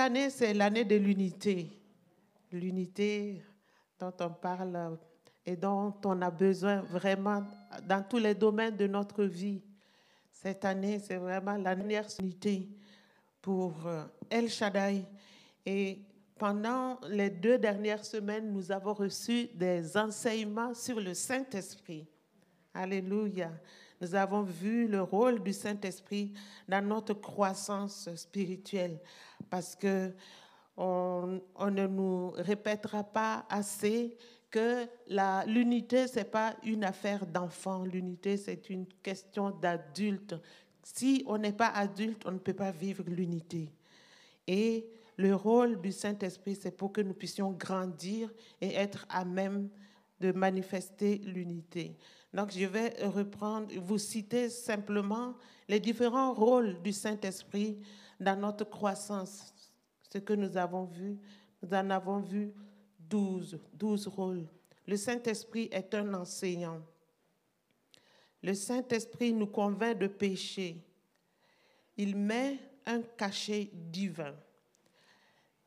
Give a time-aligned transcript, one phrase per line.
[0.00, 1.70] année, c'est l'année de l'unité.
[2.50, 3.42] L'unité
[3.98, 4.98] dont on parle
[5.46, 7.44] et dont on a besoin vraiment
[7.86, 9.62] dans tous les domaines de notre vie.
[10.32, 12.68] Cette année, c'est vraiment la dernière unité
[13.40, 15.04] pour euh, El Shaddai.
[15.66, 15.98] Et
[16.38, 22.06] pendant les deux dernières semaines, nous avons reçu des enseignements sur le Saint-Esprit.
[22.72, 23.50] Alléluia.
[24.00, 26.32] Nous avons vu le rôle du Saint-Esprit
[26.66, 28.98] dans notre croissance spirituelle
[29.50, 30.12] parce que
[30.76, 31.40] on,
[31.70, 34.16] ne nous répétera pas assez
[34.50, 34.86] que
[35.46, 37.84] l'unité, ce n'est pas une affaire d'enfant.
[37.84, 40.34] L'unité, c'est une question d'adulte.
[40.82, 43.70] Si on n'est pas adulte, on ne peut pas vivre l'unité.
[44.46, 44.88] Et
[45.18, 48.32] le rôle du Saint-Esprit, c'est pour que nous puissions grandir
[48.62, 49.68] et être à même
[50.18, 51.96] de manifester l'unité.
[52.32, 55.34] Donc, je vais reprendre, vous citer simplement
[55.68, 57.78] les différents rôles du Saint-Esprit
[58.18, 59.54] dans notre croissance.
[60.12, 61.18] Ce que nous avons vu,
[61.62, 62.52] nous en avons vu
[62.98, 64.46] 12, 12 rôles.
[64.86, 66.80] Le Saint-Esprit est un enseignant.
[68.42, 70.76] Le Saint-Esprit nous convainc de péché.
[71.96, 74.34] Il met un cachet divin.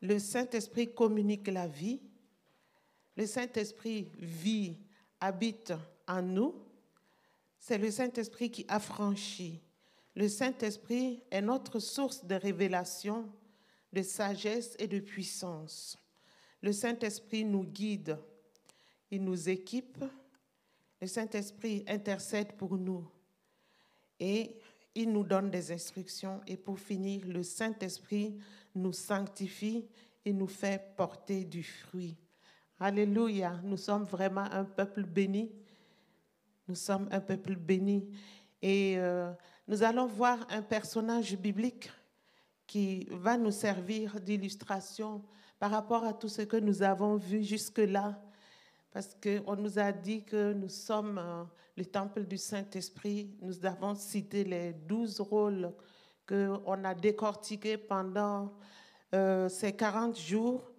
[0.01, 2.01] Le Saint-Esprit communique la vie.
[3.15, 4.77] Le Saint-Esprit vit,
[5.19, 5.73] habite
[6.07, 6.55] en nous,
[7.59, 9.61] c'est le Saint-Esprit qui affranchit.
[10.15, 13.29] Le Saint-Esprit est notre source de révélation,
[13.91, 15.97] de sagesse et de puissance.
[16.61, 18.17] Le Saint-Esprit nous guide,
[19.11, 20.03] il nous équipe.
[21.01, 23.07] Le Saint-Esprit intercède pour nous
[24.19, 24.55] et
[24.95, 26.41] il nous donne des instructions.
[26.47, 28.37] Et pour finir, le Saint-Esprit
[28.75, 29.85] nous sanctifie
[30.25, 32.15] et nous fait porter du fruit.
[32.79, 35.51] Alléluia, nous sommes vraiment un peuple béni
[36.73, 38.03] nous sommes un peuple béni.
[38.59, 39.31] Et euh,
[39.67, 41.91] nous allons voir un personnage biblique
[42.65, 45.21] qui va nous servir d'illustration
[45.59, 48.19] par rapport à tout ce que nous avons vu jusque-là.
[48.91, 51.43] Parce qu'on nous a dit que nous sommes euh,
[51.77, 53.29] le temple du Saint-Esprit.
[53.39, 55.71] Nous avons cité les douze rôles
[56.27, 58.51] qu'on a décortiqués pendant
[59.13, 60.71] euh, ces 40 jours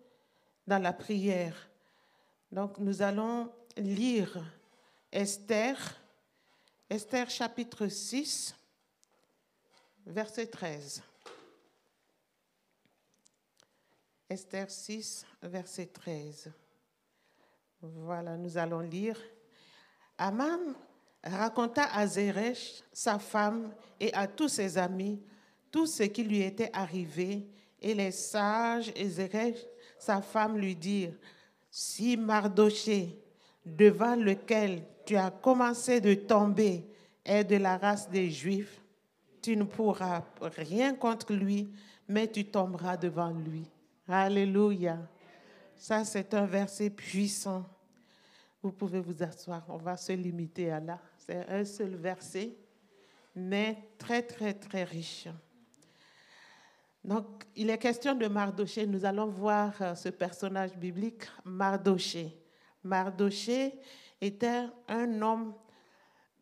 [0.66, 1.54] dans la prière.
[2.50, 4.42] Donc nous allons lire
[5.14, 5.76] Esther,
[6.90, 8.52] Esther chapitre 6,
[10.04, 11.02] verset 13.
[14.28, 16.52] Esther 6, verset 13.
[17.80, 19.16] Voilà, nous allons lire.
[20.18, 20.74] Aman
[21.22, 25.22] raconta à Zeresh, sa femme, et à tous ses amis
[25.70, 27.46] tout ce qui lui était arrivé,
[27.80, 29.60] et les sages et Zeresh,
[29.96, 31.14] sa femme, lui dirent,
[31.70, 33.16] si Mardoché,
[33.64, 36.84] devant lequel tu as commencé de tomber
[37.24, 38.80] est de la race des Juifs,
[39.40, 41.70] tu ne pourras rien contre lui,
[42.08, 43.66] mais tu tomberas devant lui.
[44.08, 44.98] Alléluia.
[45.76, 47.64] Ça, c'est un verset puissant.
[48.62, 49.64] Vous pouvez vous asseoir.
[49.68, 50.98] On va se limiter à là.
[51.18, 52.56] C'est un seul verset,
[53.34, 55.28] mais très, très, très riche.
[57.02, 58.86] Donc, il est question de Mardoché.
[58.86, 62.34] Nous allons voir euh, ce personnage biblique, Mardoché.
[62.82, 63.78] Mardoché
[64.24, 65.54] était un homme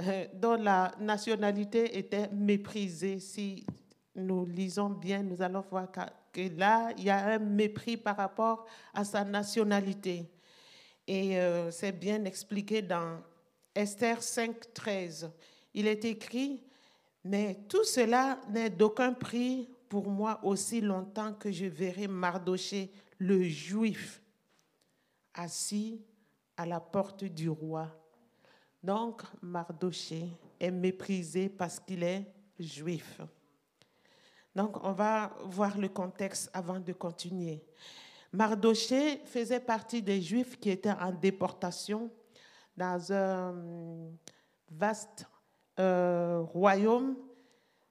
[0.01, 3.19] euh, dont la nationalité était méprisée.
[3.19, 3.67] Si
[4.15, 5.89] nous lisons bien, nous allons voir
[6.33, 10.31] que là, il y a un mépris par rapport à sa nationalité.
[11.07, 13.21] Et euh, c'est bien expliqué dans
[13.75, 15.31] Esther 5, 13.
[15.75, 16.63] Il est écrit,
[17.25, 23.43] mais tout cela n'est d'aucun prix pour moi aussi longtemps que je verrai Mardoché, le
[23.43, 24.23] juif,
[25.35, 26.01] assis
[26.57, 27.89] à la porte du roi.
[28.83, 32.27] Donc, Mardoché est méprisé parce qu'il est
[32.59, 33.21] juif.
[34.55, 37.65] Donc, on va voir le contexte avant de continuer.
[38.33, 42.11] Mardoché faisait partie des Juifs qui étaient en déportation
[42.77, 43.55] dans un
[44.71, 45.27] vaste
[45.79, 47.17] euh, royaume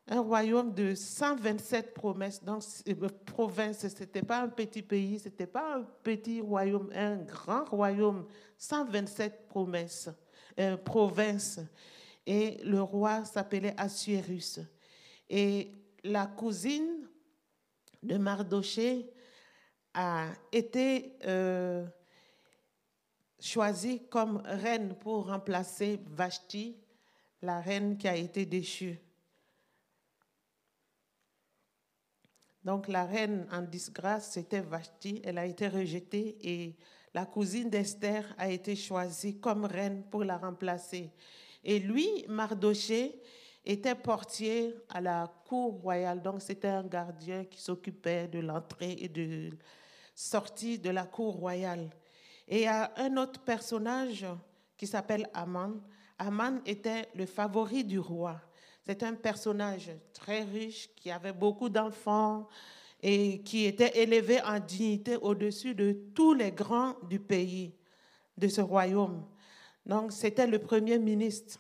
[0.07, 3.87] un royaume de 127 promesses, donc euh, provinces.
[3.87, 8.27] Ce n'était pas un petit pays, ce n'était pas un petit royaume, un grand royaume,
[8.57, 10.09] 127 promesses,
[10.59, 11.59] euh, provinces.
[12.25, 14.59] Et le roi s'appelait Assuérus.
[15.29, 15.71] Et
[16.03, 17.07] la cousine
[18.03, 19.09] de Mardoché
[19.93, 21.85] a été euh,
[23.39, 26.77] choisie comme reine pour remplacer Vashti,
[27.41, 28.99] la reine qui a été déchue.
[32.63, 36.75] Donc la reine en disgrâce, c'était Vashti, elle a été rejetée et
[37.13, 41.11] la cousine d'Esther a été choisie comme reine pour la remplacer.
[41.63, 43.21] Et lui, Mardoché,
[43.65, 46.21] était portier à la cour royale.
[46.21, 49.51] Donc, c'était un gardien qui s'occupait de l'entrée et de
[50.15, 51.89] sortie de la cour royale.
[52.47, 54.25] Et il y a un autre personnage
[54.77, 55.79] qui s'appelle Aman.
[56.17, 58.41] Aman était le favori du roi.
[58.85, 62.47] C'est un personnage très riche qui avait beaucoup d'enfants
[63.01, 67.73] et qui était élevé en dignité au-dessus de tous les grands du pays,
[68.37, 69.25] de ce royaume.
[69.85, 71.59] Donc, c'était le premier ministre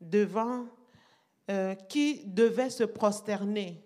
[0.00, 0.66] devant
[1.50, 3.82] euh, qui devait se prosterner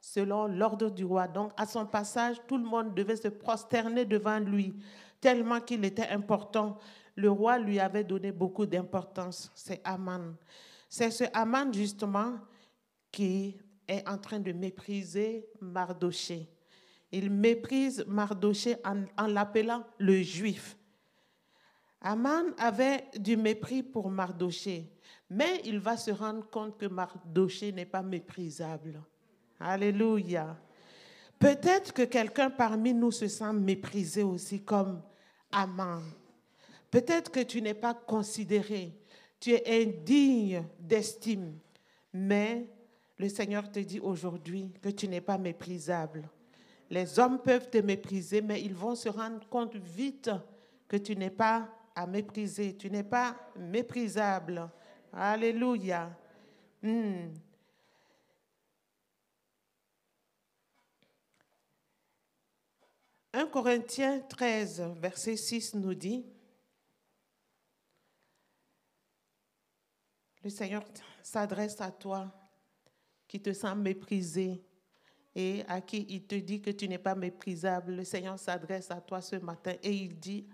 [0.00, 1.28] selon l'ordre du roi.
[1.28, 4.74] Donc, à son passage, tout le monde devait se prosterner devant lui,
[5.20, 6.78] tellement qu'il était important.
[7.16, 9.50] Le roi lui avait donné beaucoup d'importance.
[9.54, 10.34] C'est Aman.
[10.92, 12.40] C'est ce Aman, justement,
[13.12, 13.56] qui
[13.86, 16.50] est en train de mépriser Mardoché.
[17.12, 20.76] Il méprise Mardoché en, l'appelant le juif.
[22.00, 24.92] Aman avait du mépris pour Mardoché.
[25.28, 29.00] Mais il va se rendre compte que Mardoché n'est pas méprisable.
[29.60, 30.58] Alléluia.
[31.38, 35.02] Peut-être que quelqu'un parmi nous se sent méprisé aussi comme
[35.52, 36.02] Aman.
[36.90, 39.00] Peut-être que tu n'es pas considéré,
[39.40, 41.58] tu es indigne d'estime,
[42.12, 42.68] mais
[43.18, 46.28] le Seigneur te dit aujourd'hui que tu n'es pas méprisable.
[46.90, 50.30] Les hommes peuvent te mépriser, mais ils vont se rendre compte vite
[50.86, 54.68] que tu n'es pas à mépriser, tu n'es pas méprisable.
[55.12, 56.10] Alléluia.
[56.82, 56.88] 1
[63.32, 63.50] hmm.
[63.50, 66.24] Corinthiens 13, verset 6 nous dit,
[70.42, 70.84] le Seigneur
[71.22, 72.32] s'adresse à toi
[73.28, 74.64] qui te sens méprisé
[75.34, 77.94] et à qui il te dit que tu n'es pas méprisable.
[77.94, 80.48] Le Seigneur s'adresse à toi ce matin et il dit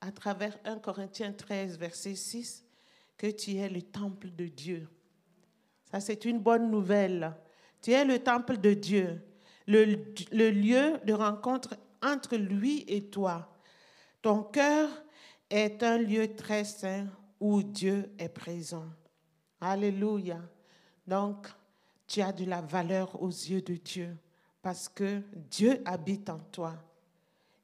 [0.00, 2.64] à travers 1 Corinthiens 13, verset 6,
[3.18, 4.88] que tu es le temple de Dieu.
[5.90, 7.36] Ça, c'est une bonne nouvelle.
[7.82, 9.22] Tu es le temple de Dieu,
[9.66, 9.94] le,
[10.50, 13.54] lieu de rencontre entre lui et toi.
[14.22, 14.88] Ton cœur
[15.50, 17.06] est un lieu très saint
[17.40, 18.86] où Dieu est présent.
[19.60, 20.40] Alléluia.
[21.06, 21.48] Donc,
[22.06, 24.16] tu as de la valeur aux yeux de Dieu
[24.62, 26.74] parce que Dieu habite en toi.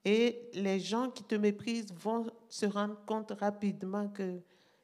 [0.04, 4.40] Et les gens qui te méprisent vont se rendre compte rapidement que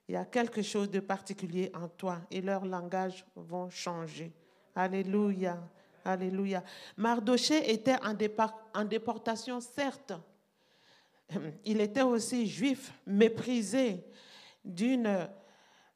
[0.08, 4.32] il y a quelque chose de particulier en toi et leur langage vont changer.
[4.74, 5.58] Alléluia.
[6.04, 6.64] Alléluia.
[6.96, 8.14] Mardoché était en,
[8.74, 10.12] en déportation, certes.
[11.64, 14.04] Il était aussi juif, méprisé,
[14.64, 15.28] d'une,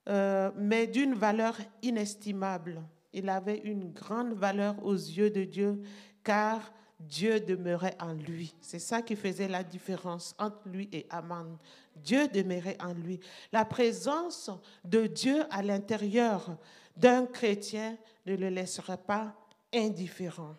[0.09, 2.83] euh, mais d'une valeur inestimable.
[3.13, 5.83] Il avait une grande valeur aux yeux de Dieu,
[6.23, 8.55] car Dieu demeurait en lui.
[8.61, 11.59] C'est ça qui faisait la différence entre lui et Aman.
[11.95, 13.21] Dieu demeurait en lui.
[13.53, 14.51] La présence
[14.85, 16.57] de Dieu à l'intérieur
[16.97, 19.35] d'un chrétien ne le laissera pas
[19.75, 20.55] indifférent.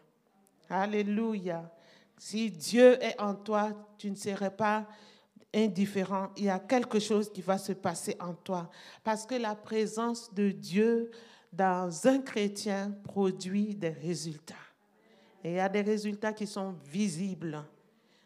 [0.70, 1.72] Alléluia.
[2.18, 4.88] Si Dieu est en toi, tu ne serais pas
[5.57, 6.30] indifférent.
[6.38, 8.69] Il y a quelque chose qui va se passer en toi.
[9.04, 11.12] Parce que la présence de Dieu
[11.51, 14.56] dans un chrétien produit des résultats.
[15.44, 17.63] Et il y a des résultats qui sont visibles.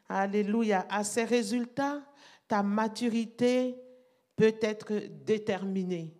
[0.09, 0.85] Alléluia.
[0.89, 2.01] À ces résultats,
[2.47, 3.75] ta maturité
[4.35, 4.93] peut être
[5.25, 6.13] déterminée.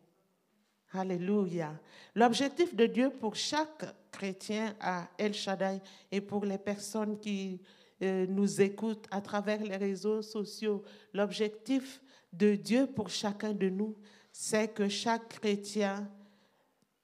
[0.94, 1.74] Alléluia.
[2.16, 5.82] L'objectif de Dieu pour chaque chrétien à El Shaddai
[6.12, 7.62] et pour les personnes qui
[8.02, 10.84] nous écoutent à travers les réseaux sociaux,
[11.14, 12.02] l'objectif
[12.34, 13.96] de Dieu pour chacun de nous,
[14.32, 16.10] c'est que chaque chrétien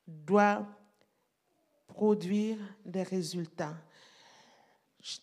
[0.08, 0.68] doit
[1.88, 3.76] produire des résultats.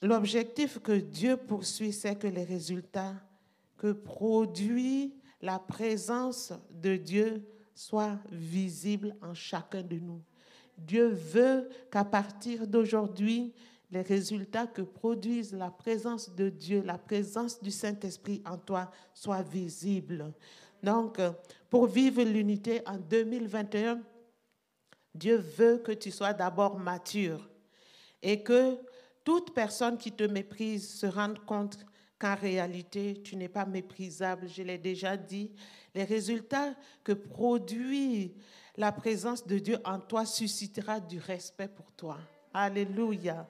[0.03, 3.15] L'objectif que Dieu poursuit, c'est que les résultats
[3.77, 10.23] que produit la présence de Dieu soit visible en chacun de nous.
[10.79, 13.53] Dieu veut qu'à partir d'aujourd'hui,
[13.95, 19.43] les résultats que produisent la présence de Dieu, la présence du Saint-Esprit en toi soient
[19.43, 20.35] visibles.
[20.83, 21.21] Donc,
[21.71, 24.01] pour vivre l'unité en 2021,
[25.15, 27.49] Dieu veut que tu sois d'abord mature
[28.21, 28.79] et que
[29.23, 31.79] toute personne qui te méprise se rende compte
[32.19, 34.49] qu'en réalité, tu n'es pas méprisable.
[34.49, 35.53] Je l'ai déjà dit.
[35.95, 36.75] Les résultats
[37.05, 38.35] que produit
[38.77, 42.19] la présence de Dieu en toi suscitera du respect pour toi.
[42.53, 43.47] Alléluia.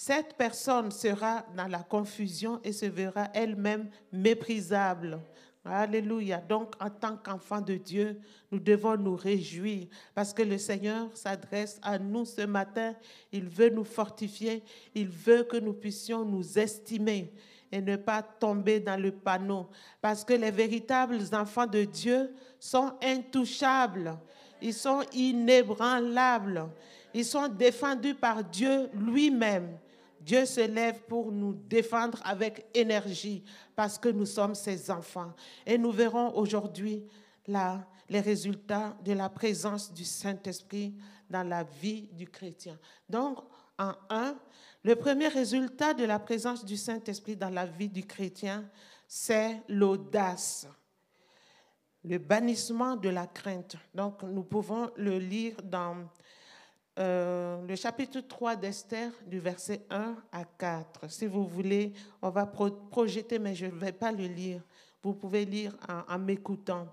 [0.00, 5.18] Cette personne sera dans la confusion et se verra elle-même méprisable.
[5.64, 6.36] Alléluia.
[6.36, 8.20] Donc, en tant qu'enfant de Dieu,
[8.52, 12.94] nous devons nous réjouir parce que le Seigneur s'adresse à nous ce matin.
[13.32, 14.62] Il veut nous fortifier.
[14.94, 17.32] Il veut que nous puissions nous estimer
[17.72, 19.68] et ne pas tomber dans le panneau.
[20.00, 24.16] Parce que les véritables enfants de Dieu sont intouchables.
[24.62, 26.68] Ils sont inébranlables.
[27.12, 29.76] Ils sont défendus par Dieu lui-même.
[30.28, 33.42] Dieu se lève pour nous défendre avec énergie
[33.74, 35.32] parce que nous sommes ses enfants.
[35.64, 37.02] Et nous verrons aujourd'hui
[37.46, 40.94] les résultats de la présence du Saint-Esprit
[41.30, 42.78] dans la vie du chrétien.
[43.08, 43.38] Donc,
[43.78, 44.36] en un,
[44.84, 48.68] le premier résultat de la présence du Saint-Esprit dans la vie du chrétien,
[49.06, 50.66] c'est l'audace,
[52.04, 53.76] le bannissement de la crainte.
[53.94, 56.06] Donc, nous pouvons le lire dans
[56.98, 61.08] euh, le chapitre 3 d'Esther, du verset 1 à 4.
[61.08, 64.62] Si vous voulez, on va projeter, mais je ne vais pas le lire.
[65.02, 65.76] Vous pouvez lire
[66.08, 66.88] en, m'écoutant.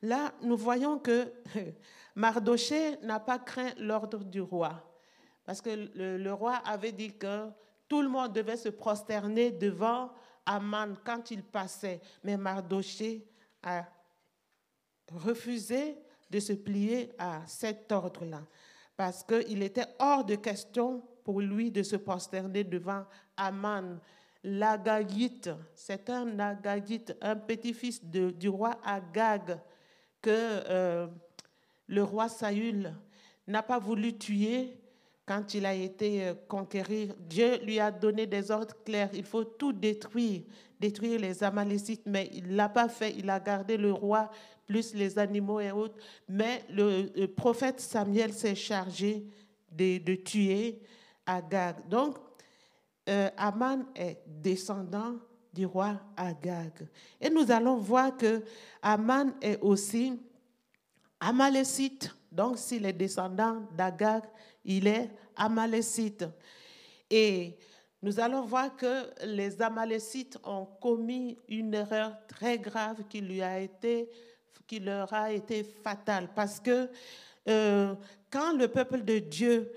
[0.00, 1.30] Là, nous voyons que
[2.14, 4.82] Mardoché n'a pas craint l'ordre du roi,
[5.44, 7.48] parce que le, roi avait dit que
[7.86, 10.10] tout le monde devait se prosterner devant
[10.46, 12.00] Aman quand il passait.
[12.22, 13.26] Mais Mardoché
[13.62, 13.84] a
[15.12, 15.98] refusé
[16.30, 18.40] de se plier à cet ordre-là
[18.96, 23.04] parce qu'il était hors de question pour lui de se prosterner devant
[23.36, 23.98] Aman,
[24.42, 25.50] l'Agagite.
[25.74, 29.58] C'est un Agagite, un petit-fils du roi Agag
[30.20, 31.06] que euh,
[31.86, 32.94] le roi Saül
[33.46, 34.78] n'a pas voulu tuer
[35.26, 37.14] quand il a été euh, conquérir.
[37.18, 39.10] Dieu lui a donné des ordres clairs.
[39.14, 40.42] Il faut tout détruire,
[40.78, 43.14] détruire les Amalécites, mais il ne l'a pas fait.
[43.16, 44.30] Il a gardé le roi
[44.66, 45.96] plus les animaux et autres.
[46.28, 49.26] Mais le, prophète Samuel s'est chargé
[49.70, 50.80] de, tuer
[51.26, 51.88] Agag.
[51.88, 52.16] Donc,
[53.08, 55.16] euh, Aman est descendant
[55.52, 56.88] du roi Agag.
[57.20, 58.42] Et nous allons voir que
[58.82, 60.20] Aman est aussi
[61.20, 62.14] amalécite.
[62.30, 64.24] Donc, s'il est descendant d'Agag,
[64.64, 66.24] il est amalécite.
[67.10, 67.56] Et
[68.04, 73.58] nous allons voir que les Amalécites ont commis une erreur très grave qui lui a
[73.60, 74.10] été
[74.66, 76.88] qui leur a été fatal parce que
[77.48, 77.94] euh,
[78.30, 79.72] quand le peuple de Dieu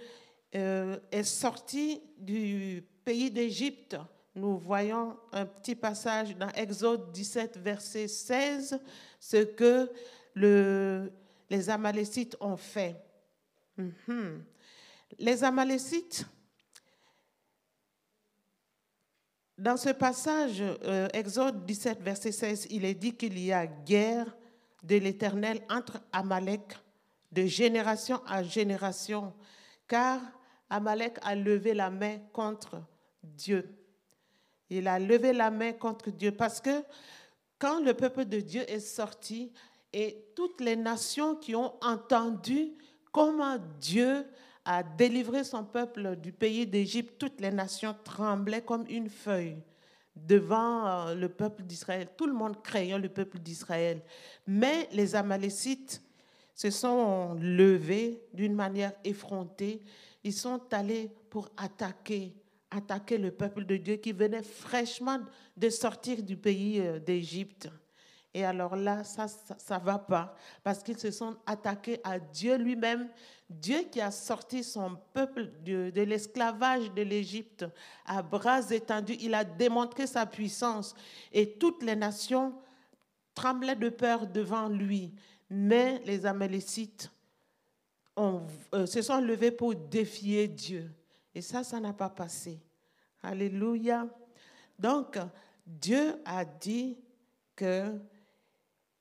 [0.56, 3.98] euh, est sorti du pays d'Égypte,
[4.36, 8.80] nous voyons un petit passage dans Exode 17, verset 16,
[9.20, 9.92] ce que
[10.34, 11.12] le,
[11.50, 12.96] les Amalécites ont fait.
[13.78, 14.44] Mhm.
[15.20, 16.26] Les Amalécites,
[19.58, 24.38] dans ce passage, euh, Exode 17, verset 16, il est dit qu'il y a guerre
[24.84, 26.78] de l'Éternel entre Amalek
[27.32, 29.34] de génération à génération,
[29.88, 30.22] car
[30.70, 32.82] Amalek a levé la main contre
[33.24, 33.70] Dieu.
[34.70, 36.84] Il a levé la main contre Dieu parce que
[37.60, 39.52] quand le peuple de Dieu est sorti
[39.94, 42.74] et toutes les nations qui ont entendu
[43.12, 44.26] comment Dieu
[44.66, 49.58] a délivré son peuple du pays d'Égypte, toutes les nations tremblaient comme une feuille
[50.26, 52.10] devant euh, le peuple d'Israël.
[52.18, 54.02] Tout le monde craignait le peuple d'Israël.
[54.46, 56.02] Mais les Amalécites
[56.54, 59.82] se sont levés d'une manière effrontée.
[60.24, 62.34] Ils sont allés pour attaquer,
[62.72, 65.20] attaquer le peuple de Dieu qui venait fraîchement
[65.56, 67.70] de sortir du pays euh, d'Égypte.
[68.38, 73.10] Et alors là, ça ne va pas, parce qu'ils se sont attaqués à Dieu lui-même,
[73.50, 77.66] Dieu qui a sorti son peuple de, de l'esclavage de l'Égypte
[78.06, 79.18] à bras étendus.
[79.22, 80.94] Il a démontré sa puissance
[81.34, 82.54] et toutes les nations
[83.34, 85.16] tremblaient de peur devant lui.
[85.50, 87.10] Mais les Amalécites
[88.20, 90.92] euh, se sont levés pour défier Dieu.
[91.34, 92.60] Et ça, ça n'a pas passé.
[93.24, 94.08] Alléluia.
[94.78, 95.18] Donc,
[95.66, 97.00] Dieu a dit
[97.56, 98.00] que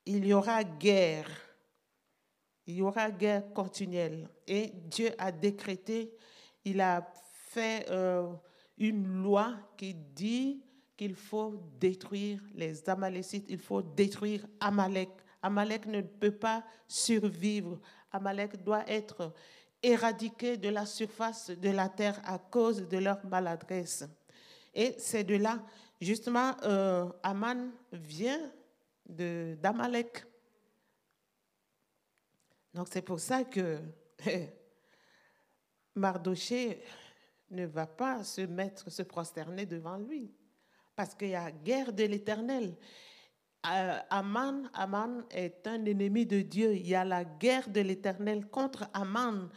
[0.07, 1.29] il y aura guerre.
[2.67, 4.29] Il y aura guerre continuelle.
[4.47, 6.13] Et Dieu a décrété,
[6.65, 7.13] il a
[7.51, 8.33] fait euh,
[8.79, 10.63] une loi qui dit
[10.97, 15.11] qu'il faut détruire les Amalécites, il faut détruire Amalek.
[15.43, 17.79] Amalek ne peut pas survivre.
[18.11, 19.33] Amalek doit être
[19.83, 24.05] éradiqué de la surface de la terre à cause de leur maladresse.
[24.75, 25.63] Et c'est de là,
[26.01, 28.41] justement, euh, Aman vient
[29.07, 30.25] d'Amalek.
[32.75, 33.79] Donc c'est pour ça que
[35.95, 36.83] Mardoché
[37.51, 40.35] ne va pas se mettre, se prosterner devant lui,
[40.95, 42.77] parce qu'il y a guerre de l'Éternel.
[43.67, 46.75] Euh, Aman, Aman est un ennemi de Dieu.
[46.75, 49.49] Il y a la guerre de l'Éternel contre Aman.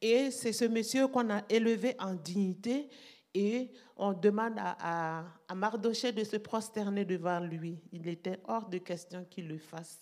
[0.00, 2.90] Et c'est ce monsieur qu'on a élevé en dignité
[3.34, 5.24] et on demande à,
[5.54, 7.78] Mardoché de se prosterner devant lui.
[7.92, 10.00] Il était hors de question qu'il le fasse.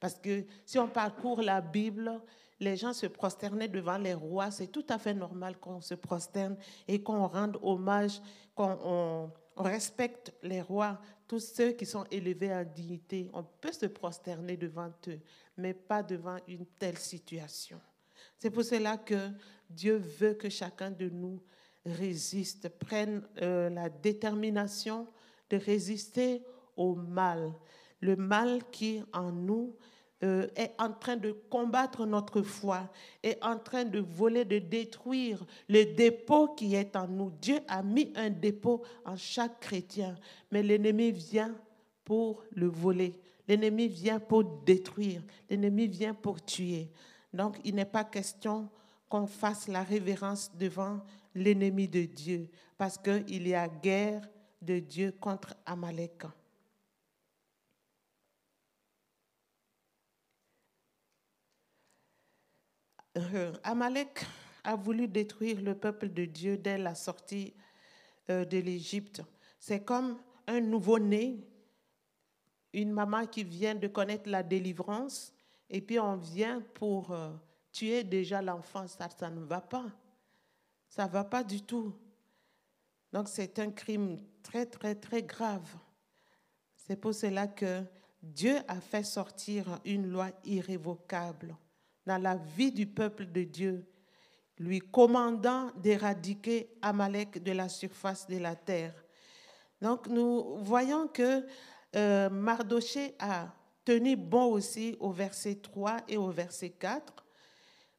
[0.00, 2.20] Parce que si on parcourt la Bible,
[2.58, 4.50] les gens se prosternaient devant les rois.
[4.50, 6.56] C'est tout à fait normal qu'on se prosterne
[6.88, 8.20] et qu'on rende hommage,
[8.54, 13.30] qu'on on respecte les rois, tous ceux qui sont élevés en dignité.
[13.32, 15.20] On peut se prosterner devant eux,
[15.56, 17.80] mais pas devant une telle situation.
[18.38, 19.30] C'est pour cela que
[19.68, 21.42] Dieu veut que chacun de nous
[21.86, 25.06] résiste, prenne euh, la détermination
[25.50, 26.42] de résister
[26.76, 27.52] au mal.
[28.00, 29.74] Le mal qui en nous
[30.22, 32.90] euh, est en train de combattre notre foi,
[33.22, 37.30] est en train de voler, de détruire le dépôt qui est en nous.
[37.40, 40.16] Dieu a mis un dépôt en chaque chrétien,
[40.50, 41.54] mais l'ennemi vient
[42.04, 43.14] pour le voler.
[43.46, 45.22] L'ennemi vient pour détruire.
[45.48, 46.90] L'ennemi vient pour tuer.
[47.32, 48.68] Donc, il n'est pas question
[49.08, 51.00] qu'on fasse la révérence devant
[51.36, 54.28] l'ennemi de Dieu, parce qu'il y a guerre
[54.60, 56.24] de Dieu contre Amalek.
[63.16, 64.26] Euh, Amalek
[64.64, 67.54] a voulu détruire le peuple de Dieu dès la sortie
[68.28, 69.22] euh, de l'Égypte.
[69.58, 71.40] C'est comme un nouveau-né,
[72.72, 75.32] une maman qui vient de connaître la délivrance,
[75.70, 77.32] et puis on vient pour euh,
[77.72, 78.86] tuer déjà l'enfant.
[78.86, 79.86] Ça, ça ne va pas.
[80.96, 81.92] Ça ne va pas du tout.
[83.12, 85.68] Donc c'est un crime très, très, très grave.
[86.74, 87.82] C'est pour cela que
[88.22, 91.54] Dieu a fait sortir une loi irrévocable
[92.06, 93.84] dans la vie du peuple de Dieu,
[94.56, 98.94] lui commandant d'éradiquer Amalek de la surface de la terre.
[99.82, 101.44] Donc nous voyons que
[101.94, 103.48] euh, Mardoché a
[103.84, 107.12] tenu bon aussi au verset 3 et au verset 4,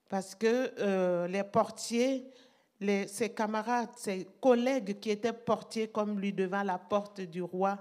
[0.10, 2.32] parce que euh, les portiers,
[2.80, 7.78] les, ses camarades, ses collègues qui étaient portiers comme lui devant la porte du roi,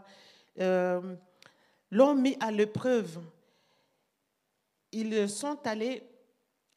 [0.59, 1.15] euh,
[1.91, 3.21] l'ont mis à l'épreuve.
[4.93, 6.03] Ils sont allés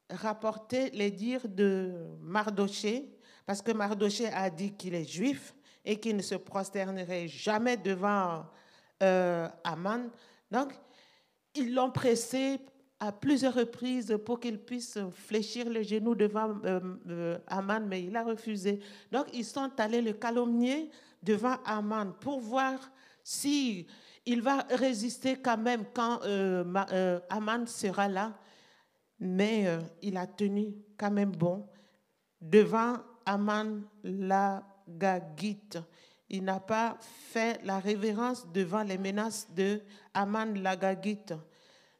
[0.09, 3.09] rapporter les dires de Mardoché,
[3.45, 8.45] parce que Mardoché a dit qu'il est juif et qu'il ne se prosternerait jamais devant
[9.01, 10.09] euh, Aman.
[10.51, 10.73] Donc,
[11.55, 12.59] ils l'ont pressé
[12.99, 18.15] à plusieurs reprises pour qu'il puisse fléchir les genoux devant euh, euh, Aman, mais il
[18.15, 18.79] a refusé.
[19.11, 20.89] Donc, ils sont allés le calomnier
[21.23, 22.77] devant Aman pour voir
[23.23, 23.87] si
[24.25, 26.19] il va résister quand même quand
[27.29, 28.33] Aman sera là
[29.19, 31.67] mais euh, il a tenu quand même bon
[32.39, 35.77] devant Aman l'Agagite.
[36.29, 39.81] Il n'a pas fait la révérence devant les menaces de
[40.13, 41.33] Aman l'Agagite.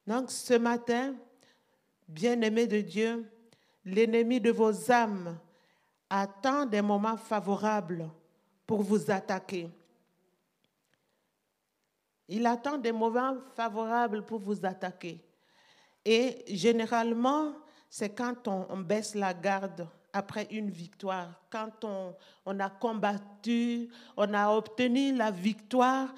[0.10, 1.14] Donc ce matin,
[2.08, 3.32] bien-aimé de Dieu,
[3.86, 5.38] l'ennemi de vos âmes
[6.10, 8.10] attend des moments favorables
[8.66, 9.70] pour vous attaquer.
[12.28, 15.24] Il attend des moments favorables pour vous attaquer.
[16.04, 17.54] Et généralement,
[17.88, 21.86] c'est quand on, baisse la garde après une victoire, quand
[22.48, 26.12] on, a combattu, on a obtenu la victoire,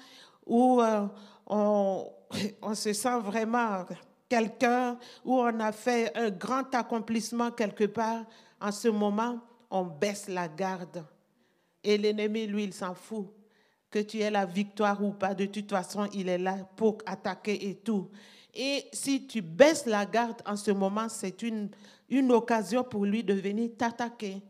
[0.46, 1.06] où euh,
[1.46, 2.10] on,
[2.62, 3.84] on, se sent vraiment
[4.28, 8.24] quelqu'un, où on a fait un grand accomplissement quelque part,
[8.60, 9.40] en ce moment,
[9.70, 11.04] on baisse la garde.
[11.82, 13.26] Et l'ennemi, lui, il s'en fout.
[13.90, 17.68] Que tu aies la victoire ou pas, de toute façon, il est là pour attaquer
[17.68, 18.08] et tout.
[18.54, 21.68] Et si tu baisses la garde en ce moment, c'est une,
[22.08, 24.42] une occasion pour lui de venir t'attaquer.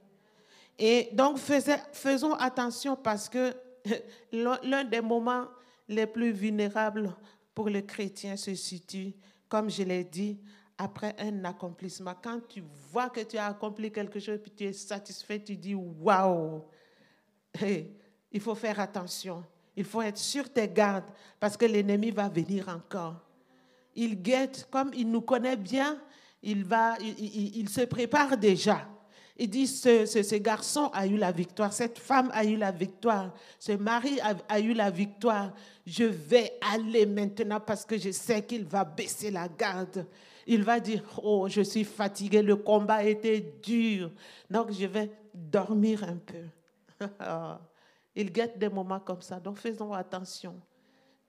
[0.79, 3.55] Et donc, faisons attention parce que
[4.33, 5.47] l'un des moments
[5.89, 7.15] les plus vulnérables
[7.55, 9.15] pour le chrétien se situe,
[9.49, 10.39] comme je l'ai dit,
[10.79, 12.15] après un accomplissement.
[12.23, 15.75] Quand tu vois que tu as accompli quelque chose, puis tu es satisfait, tu dis
[15.75, 16.65] waouh.
[18.33, 19.45] Il faut faire attention.
[19.77, 23.23] Il faut être sur tes gardes parce que l'ennemi va venir encore
[23.95, 26.01] il guette, comme il nous connaît bien,
[26.43, 28.89] il, va, il, se prépare déjà.
[29.43, 33.73] Il dit, ce, garçon a eu la victoire, cette femme a eu la victoire, ce
[33.73, 35.51] mari a, a eu la victoire.
[35.85, 40.07] Je vais aller maintenant parce que je sais qu'il va baisser la garde.
[40.47, 44.13] Il va dire, oh, je suis fatigué, le combat était dur,
[44.49, 47.05] donc je vais dormir un peu.
[48.15, 50.55] il guette des moments comme ça, donc faisons attention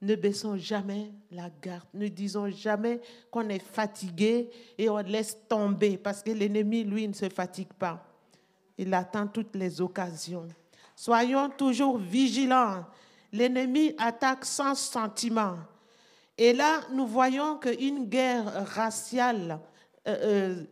[0.04, 1.88] ne baissons jamais la garde.
[1.94, 7.14] Ne disons jamais qu'on est fatigué et on laisse tomber parce que l'ennemi, lui, ne
[7.14, 8.06] se fatigue pas.
[8.78, 10.48] Il attend toutes les occasions.
[10.96, 12.86] Soyons toujours vigilants.
[13.32, 15.58] L'ennemi attaque sans sentiment.
[16.38, 19.60] Et là, nous voyons qu'une guerre raciale
[20.08, 20.64] euh, euh,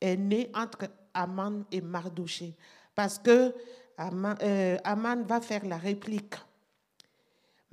[0.00, 2.54] est née entre Aman et Mardoché.
[2.94, 3.54] Parce que
[3.96, 6.34] Aman, euh, Aman va faire la réplique.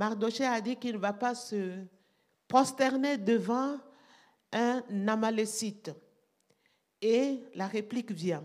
[0.02, 1.78] Mardoché a dit qu'il ne va pas se
[2.48, 3.78] prosterner devant
[4.52, 5.92] un Amalécite.
[7.00, 8.44] Et la réplique vient.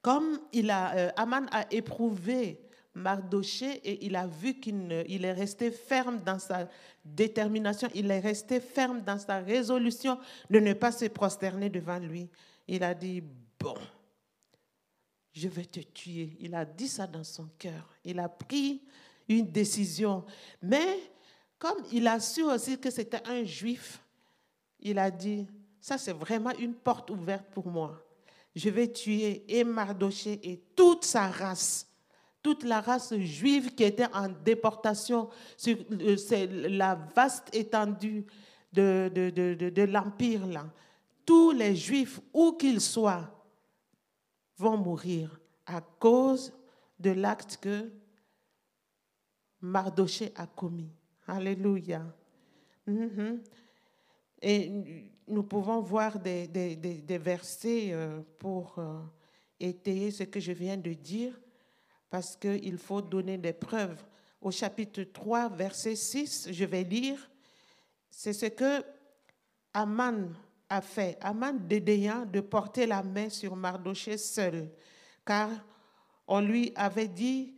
[0.00, 2.60] Comme il a, euh, Aman a éprouvé
[2.94, 6.68] Mardoché et il a vu qu'il est resté ferme dans sa
[7.04, 12.30] détermination, il est resté ferme dans sa résolution de ne pas se prosterner devant lui.
[12.68, 13.24] Il a dit,
[13.58, 13.74] bon,
[15.32, 16.36] je vais te tuer.
[16.38, 17.98] Il a dit ça dans son cœur.
[18.04, 18.82] Il a pris
[19.38, 20.24] une décision.
[20.62, 20.98] Mais
[21.58, 24.00] comme il a su aussi que c'était un juif,
[24.80, 25.46] il a dit,
[25.80, 28.02] ça c'est vraiment une porte ouverte pour moi.
[28.54, 31.86] Je vais tuer et Mardoché et toute sa race
[32.42, 36.16] toute la race juive qui était en déportation sur euh,
[36.68, 38.24] la vaste étendue
[38.72, 40.46] de, de, l'Empire.
[40.46, 40.66] Là.
[41.26, 43.28] Tous les juifs, où qu'ils soient,
[44.56, 46.52] vont mourir à cause
[46.98, 47.90] de l'acte que
[49.62, 50.90] Mardoché a commis.
[51.26, 52.02] Alléluia.
[52.88, 53.38] Mm-hmm.
[54.42, 54.72] Et
[55.28, 56.48] nous pouvons voir des,
[57.22, 59.00] versets euh, pour euh,
[59.58, 61.38] étayer ce que je viens de dire
[62.08, 64.02] parce qu'il faut donner des preuves.
[64.40, 67.30] Au chapitre 3, verset 6, je vais lire,
[68.10, 68.82] c'est ce que
[69.72, 70.34] Aman
[70.68, 71.16] a fait.
[71.20, 74.70] Aman dédaigna de porter la main sur Mardoché seul,
[75.24, 75.50] car
[76.26, 77.54] on lui avait dit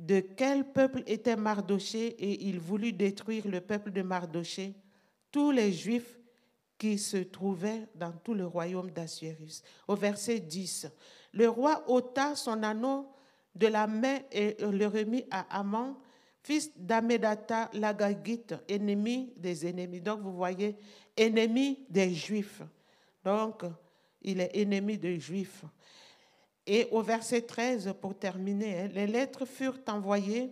[0.00, 4.74] de quel peuple était Mardoché et il voulut détruire le peuple de Mardoché,
[5.30, 6.18] tous les Juifs
[6.78, 9.62] qui se trouvaient dans tout le royaume d'Assuérus.
[9.86, 10.90] Au verset 10,
[11.34, 13.08] le roi ôta son anneau
[13.54, 15.94] de la main et le remit à Aman,
[16.42, 20.00] fils d'Amedata l'Agagite, ennemi des ennemis.
[20.00, 20.76] Donc vous voyez,
[21.14, 22.62] ennemi des Juifs.
[23.22, 23.64] Donc
[24.22, 25.62] il est ennemi des Juifs.
[26.66, 30.50] Et au verset 13, pour terminer, hein, les lettres furent envoyées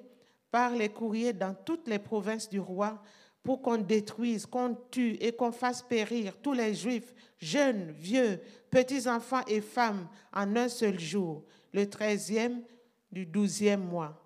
[0.51, 3.03] par les courriers dans toutes les provinces du roi
[3.43, 8.41] pour qu'on détruise, qu'on tue et qu'on fasse périr tous les Juifs, jeunes, vieux,
[8.71, 11.45] petits enfants et femmes, en un seul jour.
[11.73, 12.63] Le treizième
[13.11, 14.21] du douzième mois,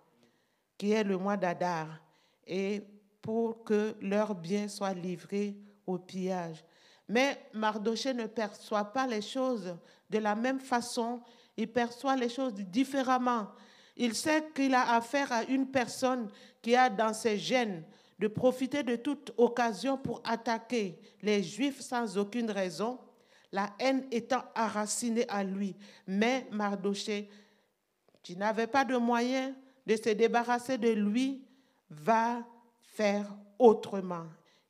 [0.76, 2.00] qui est le mois d'Adar,
[2.46, 2.82] et
[3.20, 6.64] pour que leurs biens soient livrés au pillage.
[7.08, 9.76] Mais Mardoché ne perçoit pas les choses
[10.10, 11.20] de la même façon,
[11.56, 13.48] il perçoit les choses différemment.
[13.96, 16.28] Il sait qu'il a affaire à une personne
[16.60, 17.84] qui a dans ses gènes
[18.18, 22.98] de profiter de toute occasion pour attaquer les Juifs sans aucune raison,
[23.50, 25.76] la haine étant enracinée à lui.
[26.06, 27.28] Mais Mardoché
[28.22, 29.54] qui n'avait pas de moyen
[29.86, 31.44] de se débarrasser de lui,
[31.90, 32.46] va
[32.80, 33.26] faire
[33.58, 34.26] autrement.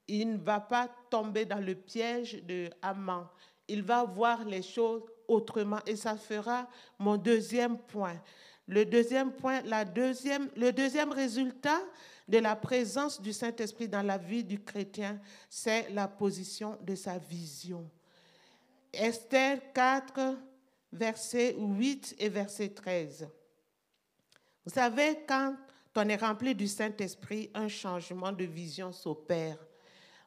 [0.08, 3.26] Il ne va pas tomber dans le piège de Haman.
[3.68, 5.80] Il va voir les choses autrement.
[5.86, 6.68] Et ça fera
[6.98, 8.20] mon deuxième point.
[8.68, 11.80] Le deuxième point, la deuxième, le deuxième résultat
[12.28, 17.18] de la présence du Saint-Esprit dans la vie du chrétien, c'est la position de sa
[17.18, 17.90] vision.
[18.92, 20.36] Esther 4,
[20.92, 23.28] verset 8 et verset 13.
[24.64, 25.56] Vous savez, quand
[25.96, 29.58] on est rempli du Saint-Esprit, un changement de vision s'opère.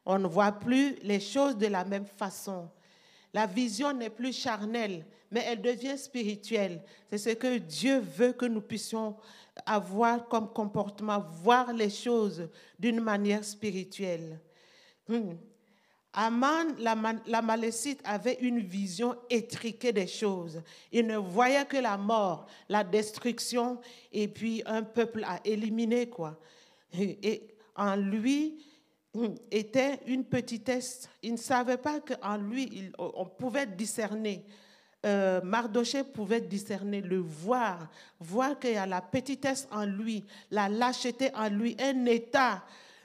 [0.05, 2.69] On ne voit plus les choses de la même façon.
[3.35, 6.81] La vision n'est plus charnelle, mais elle devient spirituelle.
[7.09, 9.17] C'est ce que Dieu veut que nous puissions
[9.65, 12.47] avoir comme comportement, voir les choses
[12.79, 14.39] d'une manière spirituelle.
[15.09, 15.33] Hmm.
[16.13, 20.61] Aman, la, Malécite, avait une vision étriquée des choses.
[20.89, 23.81] Il ne voyait que la mort, la destruction
[24.13, 26.07] et puis un peuple à éliminer.
[26.07, 26.39] Quoi.
[26.97, 28.63] Et en lui
[29.51, 31.09] était une petitesse.
[31.23, 34.45] Il ne savait pas qu'en lui, on pouvait discerner.
[35.05, 40.67] Euh, Mardoché pouvait discerner, le voir, voir qu'il y a la petitesse en lui, la
[40.67, 42.63] lâcheté en lui, un état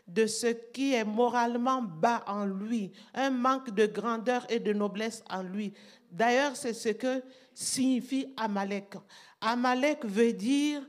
[0.09, 5.23] de ce qui est moralement bas en lui, un manque de grandeur et de noblesse
[5.29, 5.75] en lui.
[6.11, 7.23] D'ailleurs, c'est ce que
[7.55, 8.95] signifie Amalek.
[9.41, 10.83] Amalek veut dire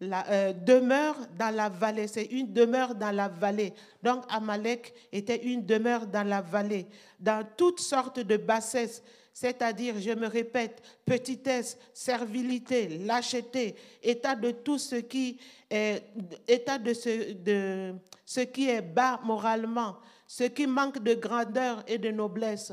[0.00, 2.06] la, euh, demeure dans la vallée.
[2.06, 3.72] C'est une demeure dans la vallée.
[4.02, 6.86] Donc Amalek était une demeure dans la vallée,
[7.18, 14.78] dans toutes sortes de bassesses, c'est-à-dire, je me répète, petitesse, servilité, lâcheté, état de tout
[14.78, 16.04] ce qui est,
[16.48, 21.98] état de ce, de ce qui est bas moralement, ce qui manque de grandeur et
[21.98, 22.72] de noblesse.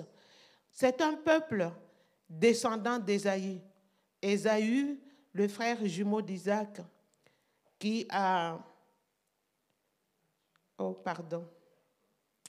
[0.71, 1.69] C'est un peuple
[2.29, 3.61] descendant d'Ésaïe.
[4.21, 4.97] Ésaü,
[5.33, 6.79] le frère jumeau d'Isaac,
[7.83, 8.57] qui a...
[10.77, 11.45] Oh, pardon.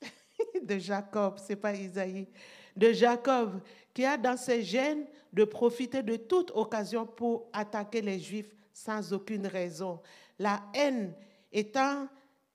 [0.62, 2.28] de Jacob, c'est pas Isaïe.
[2.76, 3.60] De Jacob,
[3.92, 9.12] qui a dans ses gènes de profiter de toute occasion pour attaquer les Juifs sans
[9.12, 10.00] aucune raison.
[10.38, 11.12] La haine
[11.50, 12.06] étant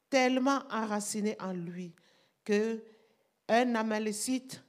[0.10, 1.94] tellement enracinée en lui
[2.46, 2.82] que
[3.50, 4.64] un Amalécite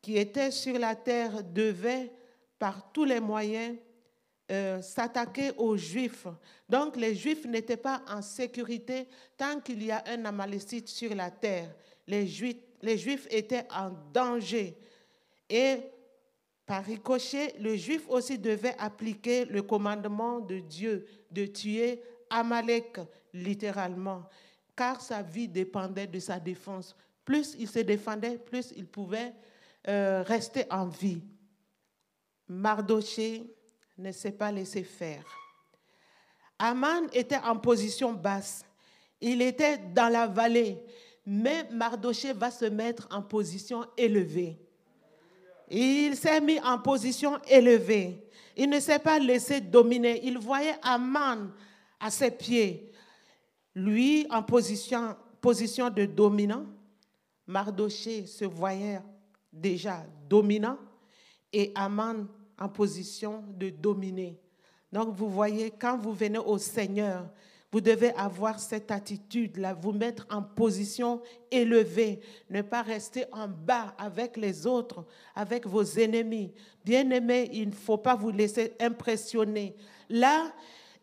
[0.00, 2.12] qui était sur la terre devait
[2.56, 3.78] par tous les moyens
[4.50, 6.26] euh, s'attaquer aux Juifs.
[6.68, 11.30] Donc les Juifs n'étaient pas en sécurité tant qu'il y a un Amalécite sur la
[11.30, 11.74] terre.
[12.06, 14.76] Les Juifs, étaient en danger.
[15.48, 15.78] Et
[16.66, 23.00] par ricochet, le Juif aussi devait appliquer le commandement de Dieu de tuer Amalek
[23.32, 24.28] littéralement,
[24.76, 26.94] car sa vie dépendait de sa défense.
[27.24, 29.32] Plus il se défendait, plus il pouvait
[29.88, 31.22] euh, rester en vie.
[32.46, 33.44] Mardoché
[33.96, 35.24] ne s'est pas laissé faire.
[36.58, 38.64] Aman était en position basse.
[39.20, 40.78] Il était dans la vallée.
[41.26, 44.58] Mais Mardoché va se mettre en position élevée.
[45.70, 48.28] Il s'est mis en position élevée.
[48.56, 50.20] Il ne s'est pas laissé dominer.
[50.24, 51.50] Il voyait Aman
[51.98, 52.92] à ses pieds.
[53.74, 56.66] Lui, en position, position de dominant,
[57.46, 59.00] Mardoché se voyait
[59.52, 60.78] déjà dominant
[61.52, 62.26] et Aman
[62.58, 64.38] en position de dominer.
[64.92, 67.28] Donc vous voyez, quand vous venez au Seigneur,
[67.74, 73.96] vous devez avoir cette attitude-là, vous mettre en position élevée, ne pas rester en bas
[73.98, 76.52] avec les autres, avec vos ennemis.
[76.84, 79.74] Bien aimé, il ne faut pas vous laisser impressionner.
[80.08, 80.52] Là,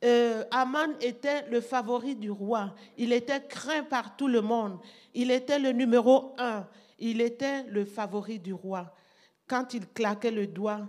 [0.06, 2.74] euh, Aman était le favori du roi.
[2.98, 4.80] Il était craint par tout le monde.
[5.14, 6.66] Il était le numéro un.
[7.00, 8.96] Il était le favori du roi.
[9.46, 10.88] Quand il claquait le doigt,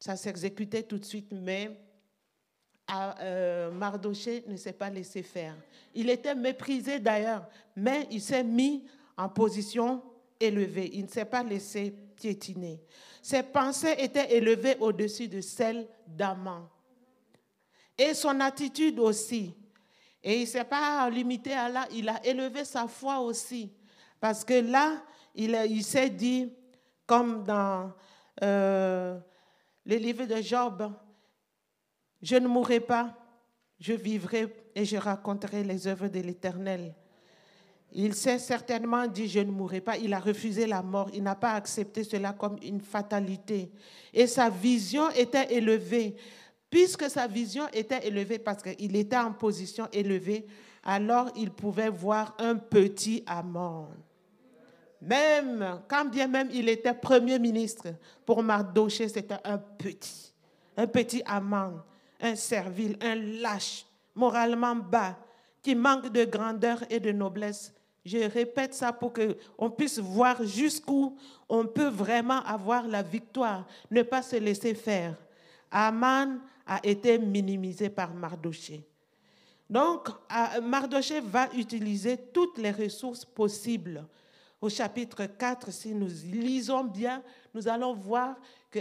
[0.00, 1.70] ça s'exécutait tout de suite, mais
[3.20, 5.54] euh, Mardoché ne s'est pas laissé faire.
[5.94, 8.84] Il était méprisé d'ailleurs, mais il s'est mis
[9.16, 10.02] en position
[10.40, 10.90] élevée.
[10.94, 12.80] Il ne s'est pas laissé piétiner.
[13.20, 16.66] Ses pensées étaient élevées au-dessus de celles d'Aman.
[17.96, 19.54] Et son attitude aussi.
[20.22, 23.70] Et il ne s'est pas limité à là, il a élevé sa foi aussi.
[24.18, 25.02] Parce que là,
[25.34, 26.50] il, il s'est dit,
[27.06, 27.92] comme dans
[28.42, 29.18] euh,
[29.86, 30.92] le livre de Job,
[32.22, 33.16] je ne mourrai pas,
[33.78, 36.94] je vivrai et je raconterai les œuvres de l'Éternel.
[37.92, 39.96] Il s'est certainement dit, je ne mourrai pas.
[39.96, 41.10] Il a refusé la mort.
[41.12, 43.72] Il n'a pas accepté cela comme une fatalité.
[44.12, 46.14] Et sa vision était élevée.
[46.68, 50.46] Puisque sa vision était élevée parce qu'il était en position élevée,
[50.84, 53.88] alors il pouvait voir un petit amant.
[55.02, 57.88] Même, quand bien même il était premier ministre,
[58.26, 60.32] pour Mardoché, c'était un petit,
[60.76, 61.72] un petit amant,
[62.20, 65.16] un servile, un lâche, moralement bas,
[65.62, 67.72] qui manque de grandeur et de noblesse.
[68.04, 71.16] Je répète ça pour qu'on puisse voir jusqu'où
[71.48, 75.16] on peut vraiment avoir la victoire, ne pas se laisser faire.
[75.70, 78.86] Aman a été minimisé par Mardoché.
[79.68, 80.08] Donc,
[80.62, 84.04] Mardoché va utiliser toutes les ressources possibles
[84.60, 87.22] au chapitre 4, si nous lisons bien,
[87.54, 88.36] nous allons voir
[88.70, 88.80] que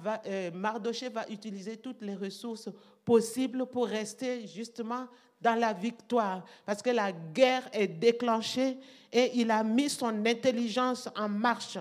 [0.00, 2.68] va, euh, Mardoché va utiliser toutes les ressources
[3.04, 5.06] possibles pour rester justement
[5.40, 8.78] dans la victoire, parce que la guerre est déclenchée
[9.12, 11.78] et il a mis son intelligence en marche.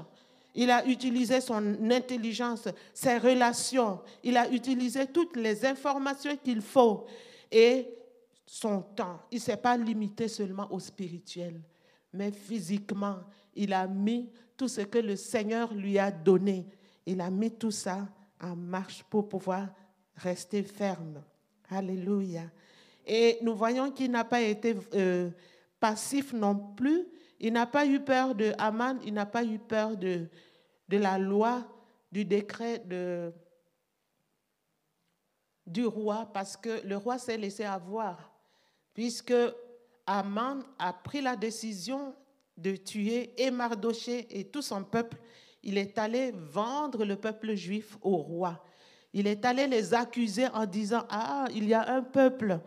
[0.55, 7.05] Il a utilisé son intelligence, ses relations, il a utilisé toutes les informations qu'il faut
[7.51, 7.87] et
[8.45, 9.19] son temps.
[9.31, 11.61] Il ne s'est pas limité seulement au spirituel
[12.15, 13.19] mais physiquement,
[13.55, 16.65] il a mis tout ce que le Seigneur lui a donné.
[17.05, 18.07] Il a mis tout ça
[18.41, 19.67] en marche pour pouvoir
[20.15, 21.21] rester ferme.
[21.69, 22.43] Alléluia.
[23.05, 25.29] Et nous voyons qu'il n'a pas été euh,
[25.79, 27.05] passif non plus.
[27.39, 30.27] Il n'a pas eu peur de Haman, il n'a pas eu peur de,
[30.87, 31.67] de la loi,
[32.11, 33.33] du décret de,
[35.67, 38.31] du roi, parce que le roi s'est laissé avoir,
[38.93, 39.33] puisque
[40.05, 42.13] Aman a pris la décision
[42.57, 45.17] de tuer et Mardoché et tout son peuple.
[45.63, 48.63] Il est allé vendre le peuple juif au roi.
[49.13, 52.59] Il est allé les accuser en disant, ah, il y a un peuple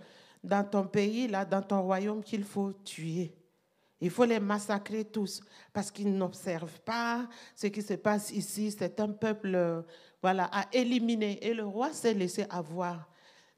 [0.43, 3.35] dans ton pays, là, dans ton royaume qu'il faut tuer.
[4.01, 5.41] Il faut les massacrer tous
[5.73, 8.71] parce qu'ils n'observent pas ce qui se passe ici.
[8.77, 9.85] C'est un peuple
[10.23, 11.45] voilà, à éliminer.
[11.47, 13.09] Et le roi s'est laissé avoir.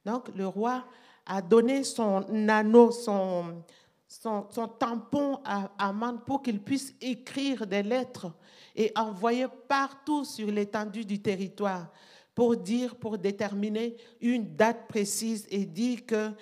[0.05, 0.85] Donc le roi
[1.31, 3.63] a donné son anneau, son,
[4.09, 8.33] son, tampon à Aman pour qu'il puisse écrire des lettres
[8.75, 11.87] et envoyer partout sur l'étendue du territoire
[12.35, 16.33] pour dire, pour déterminer une date précise et dire que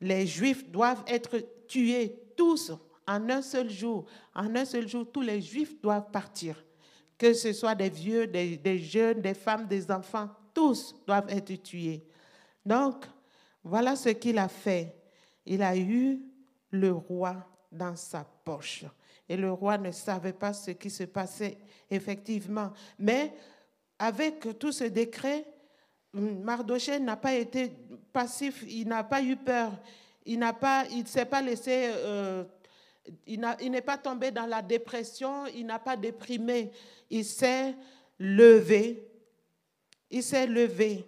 [0.00, 1.36] les Juifs doivent être
[1.68, 2.72] tués tous
[3.06, 4.06] en un seul jour.
[4.34, 6.64] En un seul jour, tous les Juifs doivent partir.
[7.18, 11.62] Que ce soit des vieux, des, des jeunes, des femmes, des enfants, tous doivent être
[11.62, 12.02] tués.
[12.64, 13.04] Donc,
[13.62, 14.94] voilà ce qu'il a fait.
[15.46, 16.20] Il a eu
[16.70, 17.36] le roi
[17.70, 18.84] dans sa poche.
[19.28, 21.58] Et le roi ne savait pas ce qui se passait
[21.90, 22.72] effectivement.
[22.98, 23.32] Mais
[23.98, 25.46] avec tout ce décret,
[26.12, 27.70] Mardoché n'a pas été
[28.12, 29.72] passif, il n'a pas eu peur,
[30.26, 32.44] il n'a pas, il s'est pas laissé, euh,
[33.26, 36.72] il n'est pas tombé dans la dépression, il n'a pas déprimé,
[37.08, 37.76] il s'est
[38.18, 39.08] levé,
[40.10, 41.06] il s'est levé.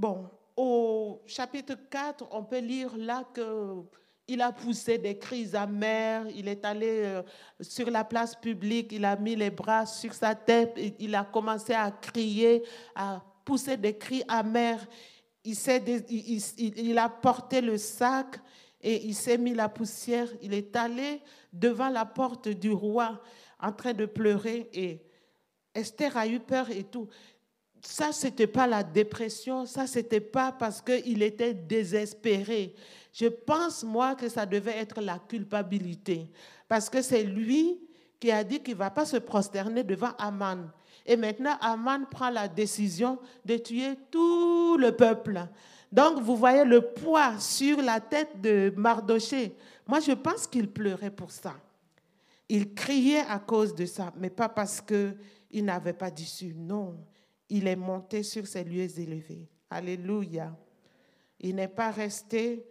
[0.00, 3.82] Bon, au chapitre 4, on peut lire là que
[4.26, 7.22] il a poussé des cris amers, il est allé euh,
[7.60, 11.74] sur la place publique, il a mis les bras sur sa tête, il a commencé
[11.74, 12.62] à crier,
[12.94, 14.86] à pousser des cris amers.
[15.44, 15.54] Il,
[16.08, 18.40] il, il a porté le sac
[18.80, 20.28] et il s'est mis la poussière.
[20.40, 21.20] Il est allé
[21.52, 23.20] devant la porte du roi
[23.60, 25.02] en train de pleurer et
[25.74, 27.06] Esther a eu peur et tout.
[27.82, 32.74] Ça, ce n'était pas la dépression, ça, ce n'était pas parce qu'il était désespéré.
[33.12, 36.30] Je pense, moi, que ça devait être la culpabilité.
[36.68, 37.80] Parce que c'est lui
[38.20, 40.70] qui a dit qu'il ne va pas se prosterner devant Aman.
[41.06, 45.40] Et maintenant, Aman prend la décision de tuer tout le peuple.
[45.90, 49.56] Donc, vous voyez le poids sur la tête de Mardoché.
[49.86, 51.54] Moi, je pense qu'il pleurait pour ça.
[52.48, 56.54] Il criait à cause de ça, mais pas parce qu'il n'avait pas d'issue.
[56.54, 56.96] Non,
[57.50, 59.48] il est monté sur ses lieux élevés.
[59.68, 60.56] Alléluia.
[61.40, 62.64] Il n'est pas resté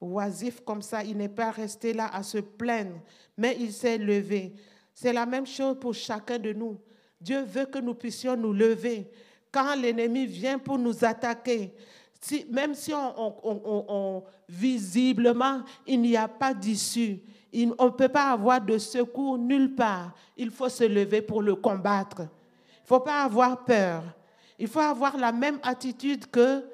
[0.00, 3.00] oisif comme ça, il n'est pas resté là à se plaindre,
[3.36, 4.54] mais il s'est levé.
[4.94, 6.78] C'est la même chose pour chacun de nous.
[7.20, 9.10] Dieu veut que nous puissions nous lever.
[9.52, 11.74] Quand l'ennemi vient pour nous attaquer,
[12.50, 17.20] même si on, visiblement il n'y a pas d'issue,
[17.52, 20.14] on ne peut pas avoir de secours nulle part.
[20.36, 22.22] Il faut se lever pour le combattre.
[22.90, 24.02] Faut pas avoir peur.
[24.58, 26.64] Il faut avoir la même attitude que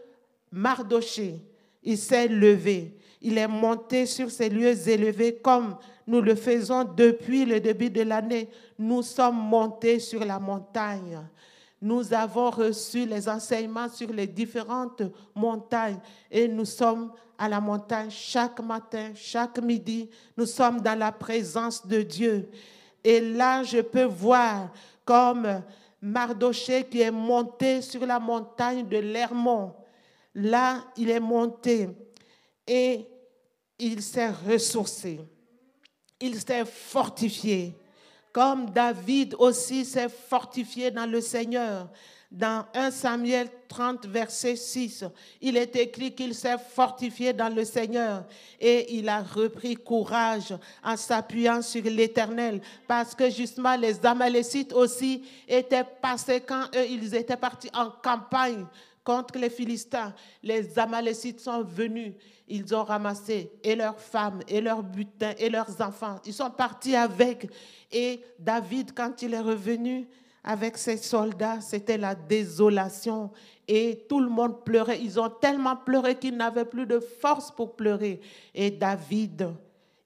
[0.51, 1.43] Mardoché.
[1.83, 2.97] Il s'est levé.
[3.21, 5.77] Il est monté sur ces lieux élevés comme
[6.07, 8.49] nous le faisons depuis le début de l'année.
[8.79, 11.21] Nous sommes montés sur la montagne.
[11.83, 15.03] Nous avons reçu les enseignements sur les différentes
[15.35, 16.01] montagnes
[16.31, 20.09] et nous sommes à la montagne chaque matin, chaque midi.
[20.35, 22.49] Nous sommes dans la présence de Dieu.
[23.05, 24.71] Et là, je peux voir
[25.05, 25.61] comme
[26.07, 29.75] Mardoché qui est monté sur la montagne de l'Hermont.
[30.35, 31.89] Là, il est monté
[32.65, 33.07] et
[33.77, 35.19] il s'est ressourcé.
[36.21, 37.75] Il s'est fortifié.
[38.33, 41.89] Comme David aussi s'est fortifié dans le Seigneur.
[42.31, 45.05] Dans 1 Samuel 30, verset 6,
[45.41, 48.25] il est écrit qu'il s'est fortifié dans le Seigneur
[48.61, 55.23] et il a repris courage en s'appuyant sur l'Éternel parce que justement les Amalécites aussi
[55.47, 58.67] étaient passés quand eux, ils étaient partis en campagne
[59.05, 60.13] contre les Philistins.
[60.43, 62.13] Les Amalécites sont venus
[62.49, 66.21] ils ont ramassé et leurs femmes, et leurs butins, et leurs enfants.
[66.25, 67.51] Ils sont partis avec.
[67.91, 70.07] Et David, quand il est revenu
[70.47, 73.33] avec ses soldats, c'était la désolation.
[73.67, 75.01] Et tout le monde pleurait.
[75.03, 78.21] Ils ont tellement pleuré qu'ils n'avaient plus de force pour pleurer.
[78.55, 79.51] Et David,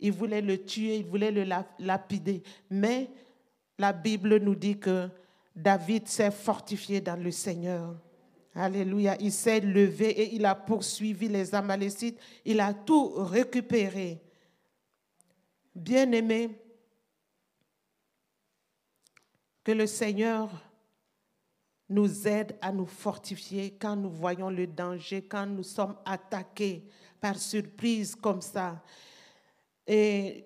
[0.01, 1.45] il voulait le tuer, il voulait le
[1.79, 2.43] lapider.
[2.71, 3.11] Mais
[3.79, 5.09] la Bible nous dit que
[5.55, 7.95] David s'est fortifié dans le Seigneur.
[8.55, 9.17] Alléluia.
[9.21, 12.19] Il s'est levé et il a poursuivi les Amalécites.
[12.47, 14.23] Il a tout récupéré.
[15.75, 16.60] Bien-aimé,
[19.71, 20.51] que le Seigneur
[21.89, 26.83] nous aide à nous fortifier quand nous voyons le danger, quand nous sommes attaqués
[27.21, 28.83] par surprise comme ça.
[29.87, 30.45] Et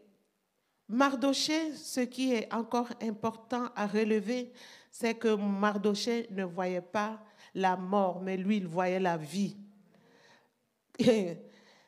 [0.87, 4.53] Mardoché, ce qui est encore important à relever,
[4.91, 7.19] c'est que Mardoché ne voyait pas
[7.55, 9.57] la mort, mais lui, il voyait la vie.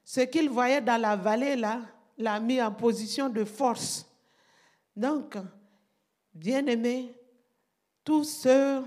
[0.03, 1.83] ce qu'il voyait dans la vallée, là,
[2.17, 4.07] l'a mis en position de force.
[4.97, 5.37] Donc,
[6.33, 7.16] bien aimés,
[8.07, 8.85] tous ceux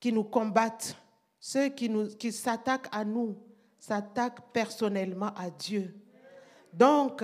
[0.00, 0.96] qui nous combattent,
[1.38, 3.38] ceux qui, s'attaquent à nous,
[3.78, 5.94] s'attaquent personnellement à Dieu.
[6.72, 7.22] Donc,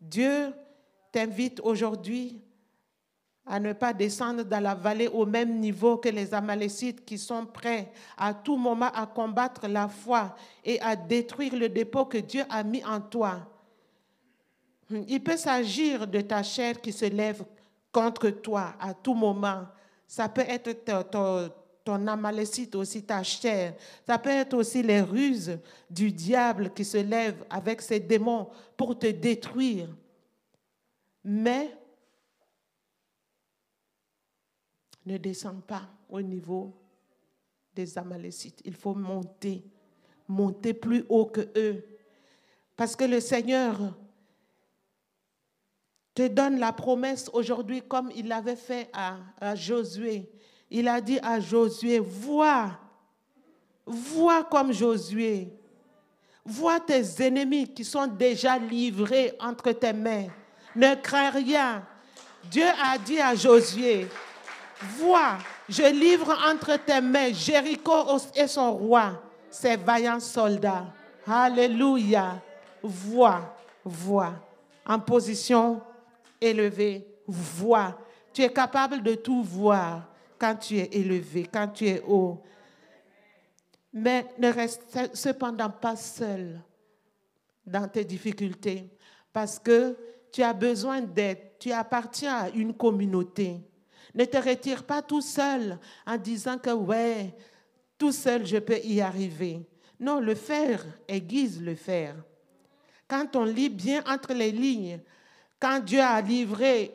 [0.00, 0.52] Dieu
[1.12, 2.42] t'invite aujourd'hui
[3.46, 7.46] à ne pas descendre dans la vallée au même niveau que les Amalécites qui sont
[7.46, 12.42] prêts à tout moment à combattre la foi et à détruire le dépôt que Dieu
[12.50, 13.48] a mis en toi.
[14.90, 17.44] Il peut s'agir de ta chair qui se lève
[17.92, 19.66] contre toi à tout moment.
[20.12, 20.74] Ça peut être
[21.82, 23.74] ton, amalécite aussi, ta chair.
[24.06, 25.58] Ça peut être aussi les ruses
[25.88, 29.88] du diable qui se lèvent avec ses démons pour te détruire.
[31.24, 31.74] Mais
[35.06, 36.74] ne descend pas au niveau
[37.74, 38.60] des Amalécites.
[38.66, 39.64] Il faut monter,
[40.28, 41.82] monter plus haut que eux.
[42.76, 43.96] Parce que le Seigneur
[46.14, 50.30] te donne la promesse aujourd'hui comme il l'avait fait à, Josué.
[50.70, 52.70] il a dit à Josué, vois,
[53.86, 55.48] vois comme Josué,
[56.44, 60.26] vois tes ennemis qui sont déjà livrés entre tes mains.
[60.74, 61.84] Ne crains rien.
[62.50, 64.06] Dieu a dit à Josué,
[64.98, 65.38] vois,
[65.68, 67.92] je livre entre tes mains Jéricho
[68.34, 70.86] et son roi, ses vaillants soldats.
[71.26, 72.40] Alléluia.
[72.82, 73.54] Vois,
[73.84, 74.32] vois,
[74.84, 75.80] en position
[76.42, 77.98] élevée, vois.
[78.32, 82.42] Tu es capable de tout voir quand tu es élevé, quand tu es haut.
[83.92, 86.60] Mais ne reste cependant pas seul
[87.66, 88.90] dans tes difficultés
[89.32, 89.96] parce que
[90.32, 93.60] tu as besoin d'aide, tu appartiens à une communauté.
[94.14, 97.34] Ne te retire pas tout seul en disant que ouais,
[97.98, 99.60] tout seul je peux y arriver.
[100.00, 102.16] Non, le faire aiguise le faire.
[103.06, 105.00] Quand on lit bien entre les lignes,
[105.62, 106.92] quand Dieu a livré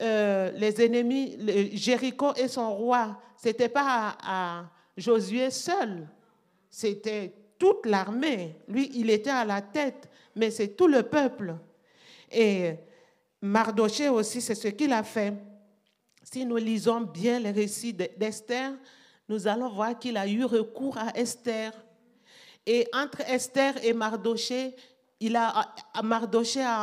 [0.00, 1.36] euh, les ennemis,
[1.72, 6.06] Jéricho et son roi, ce n'était pas à, Josué seul,
[6.70, 8.54] c'était toute l'armée.
[8.68, 11.56] Lui, il était à la tête, mais c'est tout le peuple.
[12.30, 12.74] Et
[13.42, 15.34] Mardoché aussi, c'est ce qu'il a fait.
[16.22, 18.74] Si nous lisons bien les récits d'Esther,
[19.28, 21.72] nous allons voir qu'il a eu recours à Esther.
[22.64, 24.76] Et entre Esther et Mardoché,
[25.20, 25.74] il a,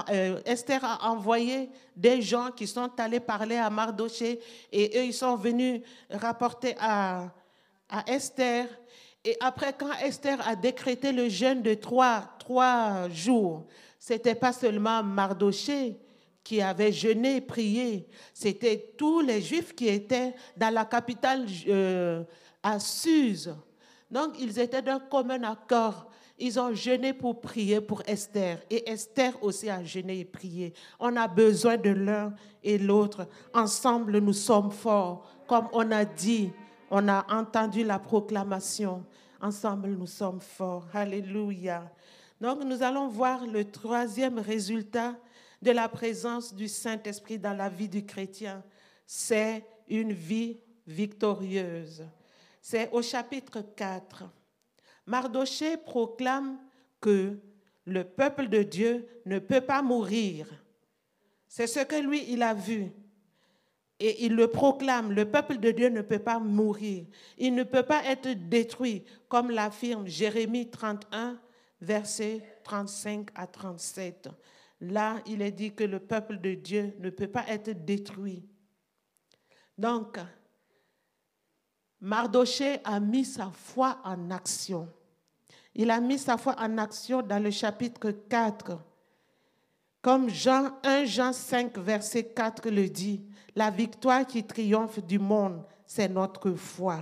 [0.09, 4.39] euh, Esther a envoyé des gens qui sont allés parler à Mardoché
[4.71, 7.31] et eux, ils sont venus rapporter à,
[8.07, 8.67] Esther.
[9.23, 13.65] Et après, quand Esther a décrété le jeûne de trois, trois jours,
[13.99, 15.99] c'était pas seulement Mardoché
[16.43, 22.23] qui avait jeûné prié, c'était tous les Juifs qui étaient dans la capitale euh,
[22.63, 23.53] à Suse.
[24.09, 26.10] Donc, ils étaient d'un commun accord.
[26.43, 28.57] Ils ont jeûné pour prier pour Esther.
[28.67, 30.73] Et Esther aussi a jeûné et prié.
[30.99, 32.33] On a besoin de l'un
[32.63, 33.27] et l'autre.
[33.53, 35.23] Ensemble, nous sommes forts.
[35.47, 36.51] Comme on a dit,
[36.89, 39.05] on a entendu la proclamation.
[39.39, 40.87] Ensemble, nous sommes forts.
[40.95, 41.91] Alléluia.
[42.39, 45.15] Donc, nous allons voir le troisième résultat
[45.61, 48.63] de la présence du Saint-Esprit dans la vie du chrétien.
[49.05, 52.03] C'est une vie victorieuse.
[52.59, 54.23] C'est au chapitre 4.
[55.11, 56.57] Mardoché proclame
[57.01, 57.37] que
[57.83, 60.47] le peuple de Dieu ne peut pas mourir.
[61.49, 62.93] C'est ce que lui, il a vu.
[63.99, 67.05] Et il le proclame, le peuple de Dieu ne peut pas mourir.
[67.37, 71.37] Il ne peut pas être détruit, comme l'affirme Jérémie 31,
[71.81, 74.29] versets 35 à 37.
[74.79, 78.47] Là, il est dit que le peuple de Dieu ne peut pas être détruit.
[79.77, 80.19] Donc,
[81.99, 84.87] Mardoché a mis sa foi en action.
[85.73, 88.77] Il a mis sa foi en action dans le chapitre 4.
[90.01, 93.21] Comme Jean 1 Jean 5 verset 4 le dit,
[93.55, 96.99] la victoire qui triomphe du monde, c'est notre foi.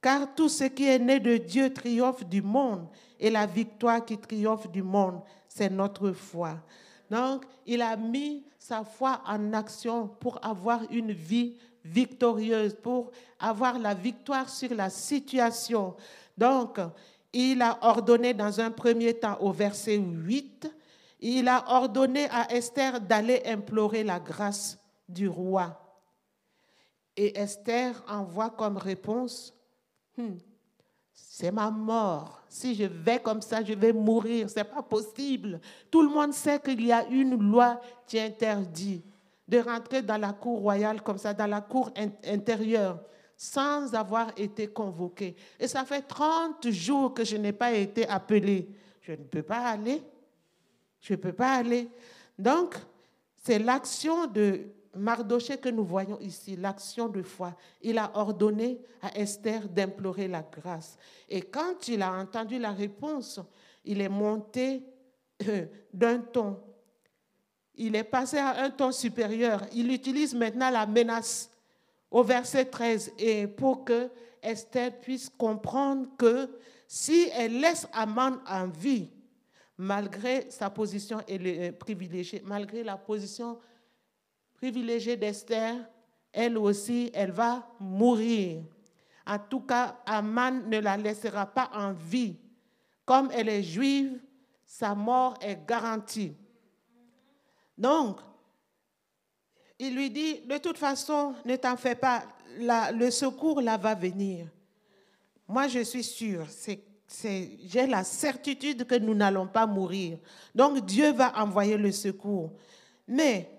[0.00, 2.88] Car tout ce qui est né de Dieu triomphe du monde,
[3.18, 6.56] et la victoire qui triomphe du monde, c'est notre foi.
[7.10, 13.78] Donc, il a mis sa foi en action pour avoir une vie victorieuse, pour avoir
[13.78, 15.94] la victoire sur la situation.
[16.36, 16.78] Donc,
[17.34, 20.72] il a ordonné dans un premier temps au verset 8,
[21.20, 24.78] il a ordonné à Esther d'aller implorer la grâce
[25.08, 25.80] du roi.
[27.16, 29.54] Et Esther envoie comme réponse,
[30.16, 30.36] hmm,
[31.12, 32.42] c'est ma mort.
[32.48, 34.48] Si je vais comme ça, je vais mourir.
[34.48, 35.60] Ce n'est pas possible.
[35.90, 39.02] Tout le monde sait qu'il y a une loi qui interdit
[39.46, 41.92] de rentrer dans la cour royale comme ça, dans la cour
[42.24, 43.00] intérieure,
[43.36, 45.34] sans avoir été convoqué.
[45.58, 48.68] Et ça fait 30 jours que je n'ai pas été appelé.
[49.00, 50.02] Je ne peux pas aller.
[51.00, 51.88] Je ne peux pas aller.
[52.38, 52.76] Donc,
[53.42, 54.66] c'est l'action de
[54.96, 57.56] Mardoché que nous voyons ici, l'action de foi.
[57.82, 60.96] Il a ordonné à Esther d'implorer la grâce.
[61.28, 63.40] Et quand il a entendu la réponse,
[63.84, 64.82] il est monté
[65.48, 66.60] euh, d'un ton
[67.76, 69.62] il est passé à un ton supérieur.
[69.72, 71.50] Il utilise maintenant la menace
[72.14, 74.08] au verset 13 et pour que
[74.40, 76.48] Esther puisse comprendre que
[76.86, 79.10] si elle laisse Aman en vie,
[79.76, 83.58] malgré sa position euh, privilégiée, malgré la position
[84.54, 85.74] privilégiée d'Esther,
[86.32, 88.62] elle aussi, elle va mourir.
[89.26, 92.36] En tout cas, Aman ne la laissera pas en vie.
[93.04, 94.20] Comme elle est juive,
[94.64, 96.36] sa mort est garantie.
[97.76, 98.20] Donc,
[99.78, 102.22] il lui dit, de toute façon, ne t'en fais pas,
[102.58, 104.46] le secours là va venir.
[105.48, 106.46] Moi, je suis sûre,
[107.22, 110.18] j'ai la certitude que nous n'allons pas mourir.
[110.54, 112.52] Donc, Dieu va envoyer le secours.
[113.06, 113.50] Mais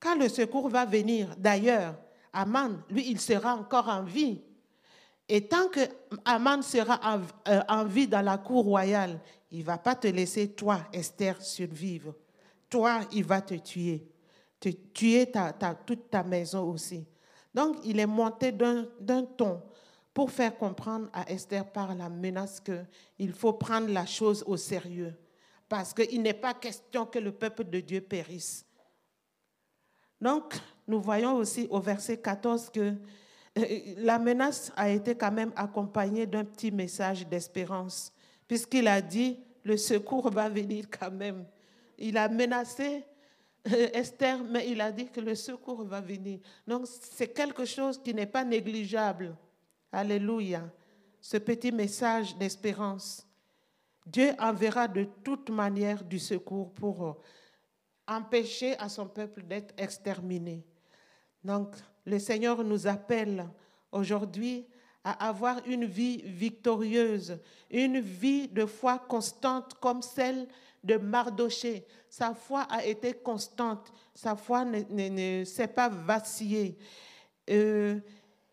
[0.00, 1.94] quand le secours va venir, d'ailleurs,
[2.32, 4.40] Aman, lui, il sera encore en vie.
[5.28, 5.80] Et tant que
[6.24, 10.48] Aman sera en, euh, vie dans la cour royale, il ne va pas te laisser,
[10.48, 12.14] toi, Esther, survivre.
[12.68, 14.06] Toi, il va te tuer.
[14.60, 15.30] Te tuer
[15.86, 17.06] toute ta maison aussi.
[17.54, 19.62] Donc, il est monté d'un ton
[20.12, 25.14] pour faire comprendre à Esther par la menace qu'il faut prendre la chose au sérieux.
[25.68, 28.64] Parce qu'il n'est pas question que le peuple de Dieu périsse.
[30.20, 30.54] Donc,
[30.86, 32.94] nous voyons aussi au verset 14 que
[33.58, 33.64] euh,
[33.98, 38.12] la menace a été quand même accompagnée d'un petit message d'espérance,
[38.46, 41.44] puisqu'il a dit, le secours va venir quand même.
[41.98, 43.04] Il a menacé
[43.64, 46.40] Esther, mais il a dit que le secours va venir.
[46.66, 49.36] Donc c'est quelque chose qui n'est pas négligeable.
[49.92, 50.70] Alléluia.
[51.20, 53.26] Ce petit message d'espérance.
[54.06, 57.12] Dieu enverra de toute manière du secours pour euh,
[58.06, 60.64] empêcher à son peuple d'être exterminé.
[61.44, 61.74] Donc,
[62.06, 63.46] le Seigneur nous appelle
[63.92, 64.66] aujourd'hui
[65.04, 67.38] à avoir une vie victorieuse,
[67.70, 70.48] une vie de foi constante comme celle
[70.82, 71.84] de Mardoché.
[72.08, 76.78] Sa foi a été constante, sa foi ne, s'est pas vacillée.
[77.50, 78.00] Euh,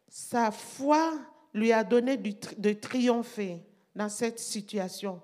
[0.08, 1.14] sa foi
[1.54, 3.62] lui a donné de triompher
[3.96, 5.22] dans cette situation.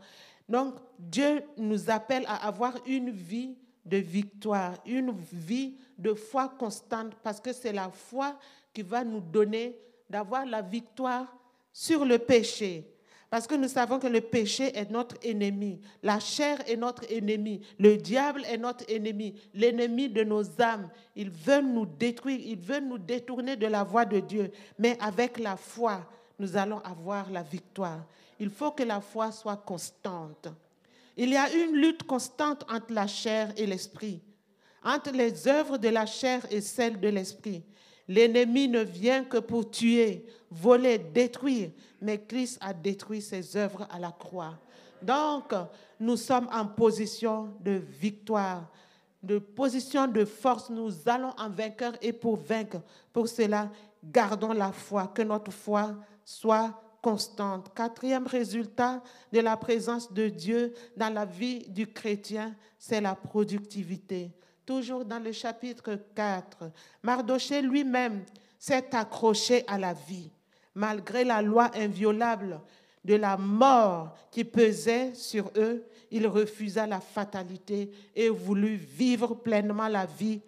[0.47, 7.15] Donc, Dieu nous appelle à avoir une vie de victoire, une vie de foi constante,
[7.23, 8.37] parce que c'est la foi
[8.73, 9.77] qui va nous donner
[10.09, 11.35] d'avoir la victoire
[11.73, 12.85] sur le péché.
[13.32, 17.61] Parce que nous savons que le péché est notre ennemi, la chair est notre ennemi,
[17.79, 20.89] le diable est notre ennemi, l'ennemi de nos âmes.
[21.15, 24.51] Il veut nous détruire, il veut nous détourner de la voie de Dieu.
[24.77, 26.05] Mais avec la foi,
[26.38, 28.03] nous allons avoir la victoire.
[28.38, 30.49] Il faut que la foi soit constante.
[31.15, 34.19] Il y a une lutte constante entre la chair et l'esprit,
[34.84, 37.63] entre les œuvres de la chair et celles de l'esprit.
[38.07, 41.71] L'ennemi ne vient que pour tuer, voler, détruire,
[42.01, 44.57] mais Christ a détruit ses œuvres à la croix.
[45.01, 45.53] Donc,
[45.99, 48.69] nous sommes en position de victoire,
[49.21, 50.69] de position de force.
[50.69, 52.81] Nous allons en vainqueur et pour vaincre.
[53.13, 53.69] Pour cela,
[54.03, 57.73] gardons la foi, que notre foi soit constante.
[57.73, 64.31] Quatrième résultat de la présence de Dieu dans la vie du chrétien, c'est la productivité.
[64.66, 66.72] Toujours dans le chapitre 4,
[67.03, 68.24] Mardoché lui-même
[68.59, 70.32] s'est accroché à la vie,
[70.76, 72.62] malgré la loi inviolable
[73.03, 75.84] de la mort qui pesait sur eux.
[76.12, 80.41] Il refusa la fatalité et voulut vivre pleinement la vie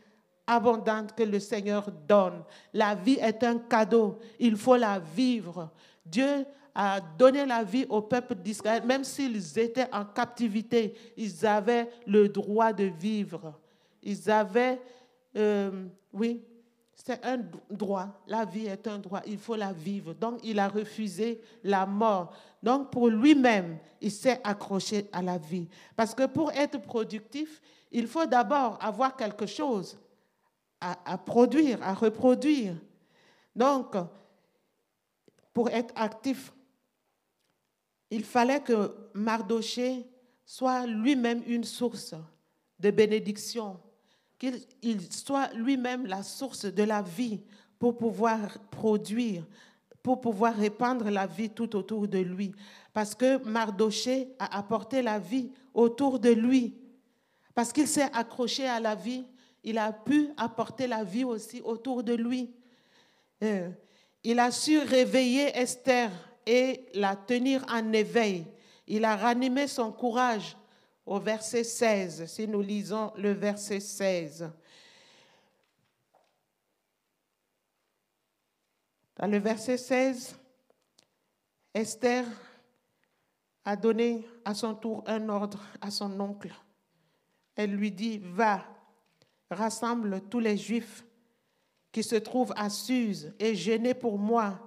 [0.45, 2.43] abondante que le Seigneur donne.
[2.73, 5.71] La vie est un cadeau, il faut la vivre.
[6.05, 6.45] Dieu
[6.75, 12.27] a donné la vie au peuple d'Israël, même s'ils étaient en captivité, ils avaient le
[12.29, 13.59] droit de vivre.
[14.03, 14.81] Ils avaient,
[15.35, 16.43] euh, oui,
[16.93, 17.39] c'est un
[17.69, 18.21] droit.
[18.27, 19.21] La vie est un droit.
[19.25, 20.13] Il faut la vivre.
[20.13, 22.35] Donc, il a refusé la mort.
[22.61, 25.67] Donc, pour lui-même, il s'est accroché à la vie.
[25.95, 29.97] Parce que pour être productif, il faut d'abord avoir quelque chose
[30.79, 32.75] à, à produire, à reproduire.
[33.55, 33.95] Donc,
[35.53, 36.53] pour être actif,
[38.09, 40.05] il fallait que Mardoché
[40.45, 42.13] soit lui-même une source
[42.79, 43.79] de bénédiction,
[44.43, 47.39] qu'il soit lui-même la source de la vie
[47.79, 49.45] pour pouvoir produire,
[50.01, 52.51] pour pouvoir répandre la vie tout autour de lui.
[52.91, 56.75] Parce que Mardoché a apporté la vie autour de lui.
[57.55, 59.23] Parce qu'il s'est accroché à la vie,
[59.63, 62.51] il a pu apporter la vie aussi autour de lui.
[63.43, 63.69] Euh,
[64.25, 66.11] il a su réveiller Esther
[66.45, 68.45] et la tenir en éveil.
[68.87, 70.57] Il a ranimé son courage
[71.05, 74.49] au verset 16, si nous lisons le verset 16.
[79.17, 80.35] Dans le verset 16,
[81.73, 82.25] Esther
[83.65, 86.53] a donné à son tour un ordre à son oncle.
[87.55, 88.65] Elle lui dit, va,
[89.49, 91.05] rassemble tous les Juifs
[91.91, 94.59] qui se trouve à Suse et gêné pour moi,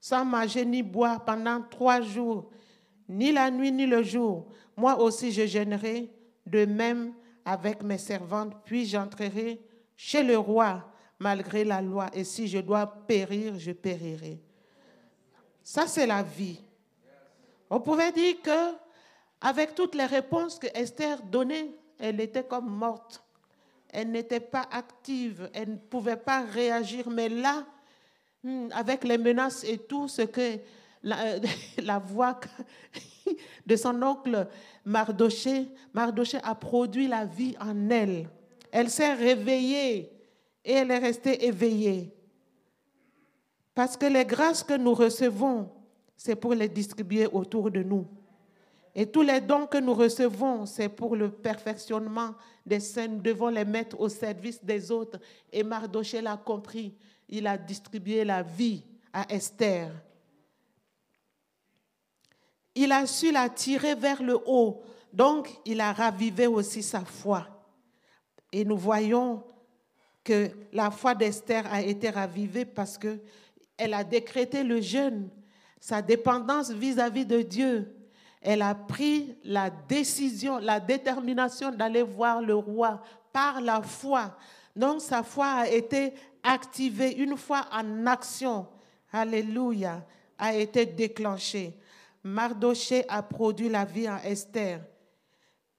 [0.00, 2.50] sans manger ni boire pendant trois jours,
[3.10, 4.46] ni la nuit ni le jour.
[4.76, 6.10] Moi aussi je gênerai,
[6.46, 7.12] de même
[7.44, 9.60] avec mes servantes, puis j'entrerai
[9.96, 12.08] chez le roi malgré la loi.
[12.14, 14.40] Et si je dois périr, je périrai.
[15.62, 16.58] Ça, c'est la vie.
[17.68, 18.74] On pouvait dire que,
[19.40, 23.22] avec toutes les réponses que Esther donnait, elle était comme morte
[23.92, 27.08] elle n'était pas active, elle ne pouvait pas réagir.
[27.10, 27.64] Mais là,
[28.42, 30.58] hmm, avec les menaces et tout ce que
[31.02, 32.38] la, voix
[33.66, 34.46] de son oncle
[34.84, 38.28] Mardoché, Mardoché a produit la vie en elle.
[38.70, 40.12] Elle s'est réveillée
[40.64, 42.14] et elle est restée éveillée.
[43.74, 45.70] Parce que les grâces que nous recevons
[46.22, 48.06] c'est pour les distribuer autour de nous.
[48.94, 52.34] Et tous les dons que nous recevons, c'est pour le perfectionnement
[52.66, 53.08] des saints.
[53.08, 55.18] Nous devons les mettre au service des autres.
[55.50, 56.94] Et Mardoché l'a compris.
[57.26, 59.90] Il a distribué la vie à Esther.
[62.74, 64.82] Il a su la tirer vers le haut.
[65.12, 67.46] Donc, il a ravivé aussi sa foi.
[68.52, 69.42] Et nous voyons
[70.22, 75.28] que la foi d'Esther a été ravivée parce qu'elle a décrété le jeûne,
[75.80, 77.96] sa dépendance vis-à-vis de Dieu.
[78.40, 83.02] Elle a pris la décision, la détermination d'aller voir le roi
[83.32, 84.36] par la foi.
[84.74, 88.66] Donc sa foi a été activée, une foi en action,
[89.12, 90.04] alléluia,
[90.38, 91.74] a été déclenchée.
[92.22, 94.80] Mardoché a produit la vie en Esther.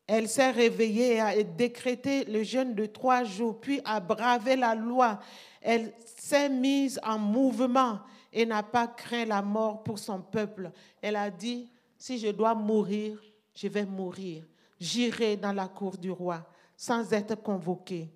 [0.07, 4.75] Elle s'est réveillée et a décrété le jeûne de trois jours, puis a bravé la
[4.75, 5.19] loi.
[5.61, 7.99] Elle s'est mise en mouvement
[8.33, 10.71] et n'a pas craint la mort pour son peuple.
[11.01, 13.21] Elle a dit, si je dois mourir,
[13.53, 14.43] je vais mourir.
[14.79, 18.09] J'irai dans la cour du roi sans être convoquée.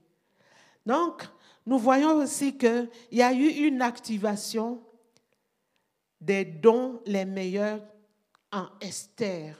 [0.85, 1.23] Donc,
[1.65, 4.81] nous voyons aussi qu'il y a eu une activation
[6.19, 7.81] des dons les meilleurs
[8.55, 9.55] en Esther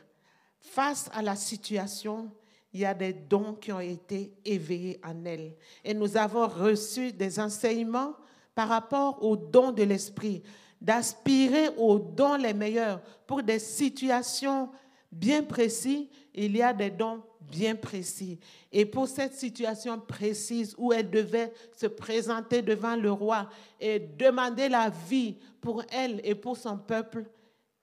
[0.62, 2.32] face à la situation,
[2.74, 5.54] il y a des dons qui ont été éveillés en elle.
[5.84, 8.14] Et nous avons reçu des enseignements
[8.54, 10.43] par rapport aux dons de l'esprit,
[10.82, 14.70] d'aspirer aux dons les meilleurs pour des situations
[15.12, 16.08] bien précises.
[16.34, 18.39] Il y a des dons bien précis.
[18.72, 24.68] Et pour cette situation précise où elle devait se présenter devant le roi et demander
[24.68, 27.26] la vie pour elle et pour son peuple,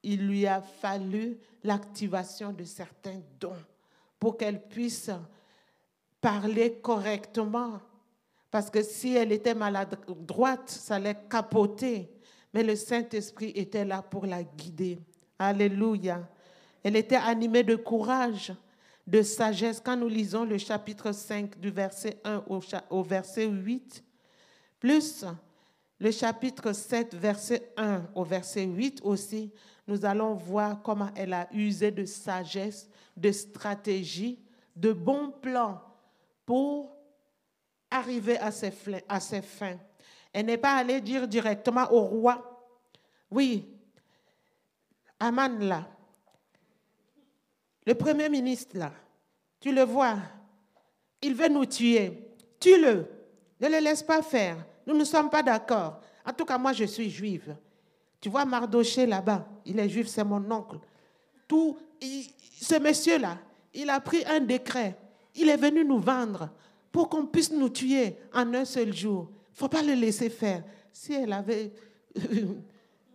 [0.02, 3.56] il lui a fallu l'activation de certains dons
[4.18, 5.10] pour qu'elle puisse
[6.20, 7.80] parler correctement.
[8.50, 12.10] Parce que si elle était maladroite, ça allait capoter.
[12.52, 14.98] Mais le Saint-Esprit était là pour la guider.
[15.38, 16.28] Alléluia.
[16.82, 18.52] Elle était animée de courage,
[19.06, 19.80] de sagesse.
[19.82, 22.44] Quand nous lisons le chapitre 5 du verset 1
[22.90, 24.04] au verset 8,
[24.78, 25.24] plus
[25.98, 29.52] le chapitre 7, verset 1 au verset 8 aussi,
[29.86, 34.38] nous allons voir comment elle a usé de sagesse, de stratégie,
[34.76, 35.80] de bons plans
[36.46, 36.96] pour
[37.90, 38.72] arriver à ses,
[39.08, 39.78] à ses fins.
[40.32, 42.48] Elle n'est pas allée dire directement au roi,
[43.30, 43.68] oui,
[45.18, 45.86] Aman là,
[47.86, 48.92] le premier ministre là,
[49.60, 50.16] tu le vois,
[51.20, 52.28] il veut nous tuer,
[52.58, 53.06] tue-le,
[53.60, 56.00] ne le laisse pas faire, nous ne sommes pas d'accord.
[56.24, 57.54] En tout cas, moi je suis juive.
[58.22, 60.78] Tu vois Mardoché là-bas, il est juif, c'est mon oncle.
[61.48, 61.76] Tout,
[62.60, 63.36] ce monsieur-là,
[63.74, 64.96] il a pris un décret.
[65.34, 66.48] Il est venu nous vendre
[66.92, 69.28] pour qu'on puisse nous tuer en un seul jour.
[69.28, 70.62] Il ne faut pas le laisser faire.
[70.92, 71.72] Si elle avait,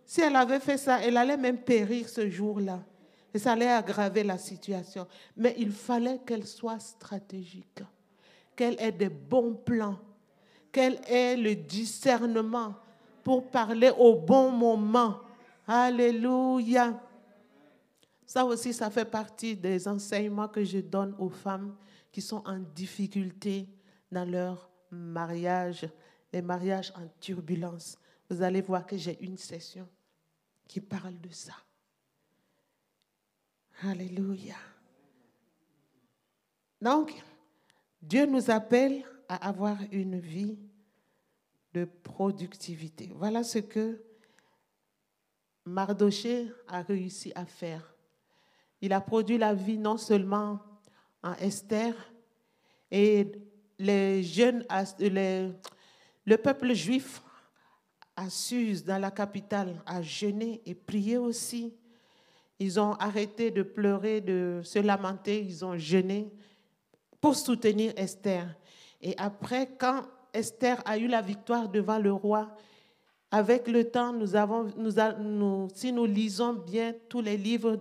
[0.04, 2.78] si elle avait fait ça, elle allait même périr ce jour-là.
[3.32, 5.06] Et ça allait aggraver la situation.
[5.38, 7.80] Mais il fallait qu'elle soit stratégique,
[8.54, 9.98] qu'elle ait des bons plans,
[10.70, 12.74] qu'elle ait le discernement
[13.28, 15.20] pour parler au bon moment.
[15.66, 16.98] Alléluia.
[18.24, 21.76] Ça aussi, ça fait partie des enseignements que je donne aux femmes
[22.10, 23.68] qui sont en difficulté
[24.10, 25.86] dans leur mariage,
[26.32, 27.98] les mariages en turbulence.
[28.30, 29.86] Vous allez voir que j'ai une session
[30.66, 31.52] qui parle de ça.
[33.82, 34.56] Alléluia.
[36.80, 37.12] Donc,
[38.00, 40.56] Dieu nous appelle à avoir une vie
[41.78, 43.10] de productivité.
[43.14, 44.02] Voilà ce que
[45.64, 47.94] Mardoché a réussi à faire.
[48.80, 50.60] Il a produit la vie non seulement
[51.22, 51.94] en Esther,
[52.90, 53.30] et
[53.78, 54.64] les jeunes,
[54.98, 57.22] le peuple juif
[58.16, 61.74] à Suse, dans la capitale, a jeûné et prié aussi.
[62.58, 66.32] Ils ont arrêté de pleurer, de se lamenter, ils ont jeûné
[67.20, 68.48] pour soutenir Esther.
[69.00, 70.04] Et après, quand
[70.38, 72.48] Esther a eu la victoire devant le roi.
[73.30, 77.76] Avec le temps, nous avons, si nous lisons bien tous les livres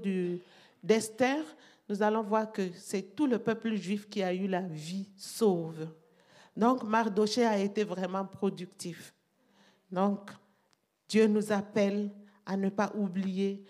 [0.84, 1.44] d'Esther,
[1.88, 5.88] nous allons voir que c'est tout le peuple juif qui a eu la vie sauve.
[6.56, 9.14] Donc, Mardoché a été vraiment productif.
[9.90, 10.32] Donc,
[11.08, 12.12] Dieu nous appelle
[12.46, 13.64] à ne pas oublier,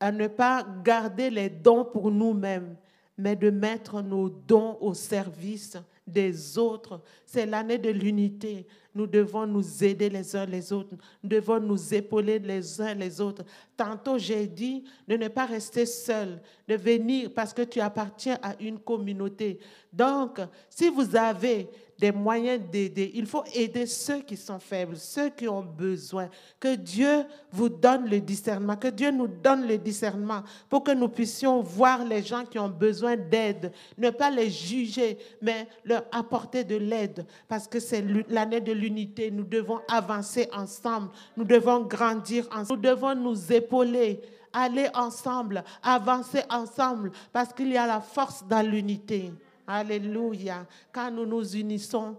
[0.00, 2.76] à ne pas garder les dons pour nous-mêmes,
[3.16, 5.76] mais de mettre nos dons au service
[6.06, 7.00] des autres.
[7.24, 8.66] C'est l'année de l'unité.
[8.94, 10.94] nous devons nous aider les uns les autres.
[11.22, 13.44] Nous devons nous épauler les uns les autres.
[13.76, 18.54] Tantôt, j'ai dit de ne pas rester seul, de venir parce que tu appartiens à
[18.60, 19.58] une communauté.
[19.92, 21.68] Donc, si vous avez
[22.02, 23.12] des moyens d'aider.
[23.14, 26.28] Il faut aider ceux qui sont faibles, ceux qui ont besoin.
[26.58, 31.06] Que Dieu vous donne le discernement, que Dieu nous donne le discernement pour que nous
[31.06, 36.64] puissions voir les gens qui ont besoin d'aide, ne pas les juger, mais leur apporter
[36.64, 39.30] de l'aide, parce que c'est l'année de l'unité.
[39.30, 44.20] Nous devons avancer ensemble, nous devons grandir ensemble, nous devons nous épauler
[44.52, 49.32] aller ensemble, avancer ensemble, parce qu'il y a la force dans l'unité.
[49.66, 50.66] Alléluia.
[50.92, 52.16] Quand nous nous unissons,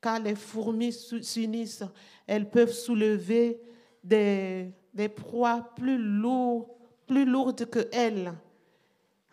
[0.00, 1.84] quand les fourmis s'unissent,
[2.26, 3.60] elles peuvent soulever
[4.02, 4.72] des,
[5.16, 6.68] proies plus lourdes,
[7.06, 8.32] plus lourdes que elles.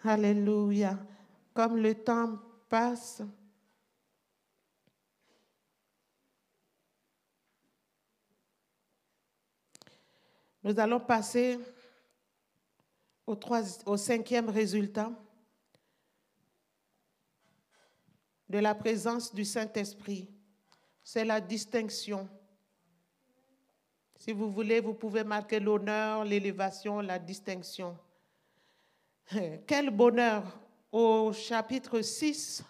[0.04, 0.98] Alléluia.
[1.54, 2.40] Comme le temps
[2.70, 3.22] passe,
[10.64, 11.60] nous allons passer
[13.86, 15.12] au cinquième résultat.
[18.52, 20.28] De la présence du Saint-Esprit.
[21.02, 22.28] C'est la distinction.
[24.18, 27.98] Si vous voulez, vous pouvez marquer l'honneur, l'élévation, la distinction.
[29.66, 30.44] Quel bonheur.
[30.92, 32.66] Au chapitre 6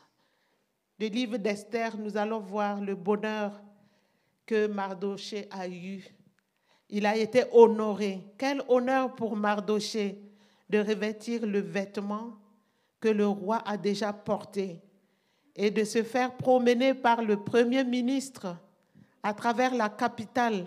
[1.00, 3.60] du livre d'Esther, nous allons voir le bonheur
[4.46, 6.06] que Mardoché a eu.
[6.90, 8.22] Il a été honoré.
[8.38, 10.22] Quel honneur pour Mardoché
[10.70, 12.38] de revêtir le vêtement
[13.00, 14.84] que le roi a déjà porté
[15.56, 18.56] et de se faire promener par le Premier ministre
[19.24, 20.66] à travers la capitale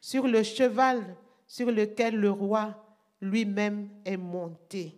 [0.00, 1.02] sur le cheval
[1.46, 2.74] sur lequel le roi
[3.20, 4.94] lui-même est monté.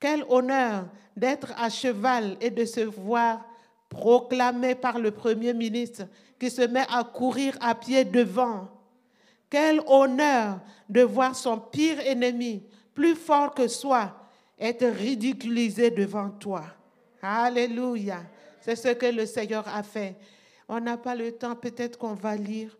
[0.00, 0.86] Quel honneur
[1.16, 3.44] d'être à cheval et de se voir
[3.88, 6.04] proclamé par le Premier ministre
[6.38, 8.68] qui se met à courir à pied devant.
[9.50, 12.62] Quel honneur de voir son pire ennemi,
[12.94, 14.14] plus fort que soi,
[14.58, 16.64] être ridiculisé devant toi.
[17.22, 18.22] Alléluia.
[18.68, 20.14] C'est ce que le Seigneur a fait.
[20.68, 22.76] On n'a pas le temps, peut-être qu'on va lire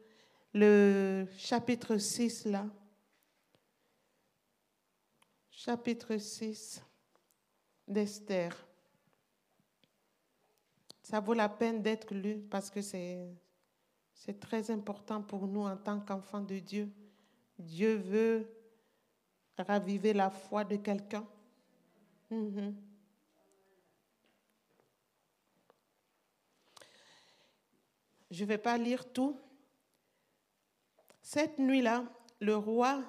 [0.52, 2.66] le chapitre 6 là.
[5.50, 6.82] Chapitre 6
[7.86, 8.54] d'Esther.
[11.02, 13.30] Ça vaut la peine d'être lu parce que c'est,
[14.40, 16.92] très important pour nous en tant qu'enfants de Dieu.
[17.58, 18.46] Dieu veut
[19.56, 21.26] raviver la foi de quelqu'un.
[22.30, 22.87] Mm-hmm.
[28.30, 29.36] Je ne vais pas lire tout.
[31.22, 32.04] Cette nuit-là,
[32.40, 33.02] le roi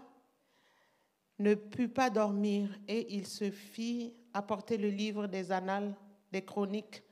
[1.40, 5.96] ne put pas dormir et il se fit apporter le livre des annales,
[6.32, 7.04] des chroniques.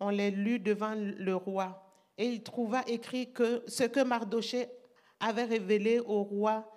[0.00, 1.82] On les lut devant le roi
[2.18, 4.68] et il trouva écrit que ce que Mardoché
[5.20, 6.68] avait révélé au roi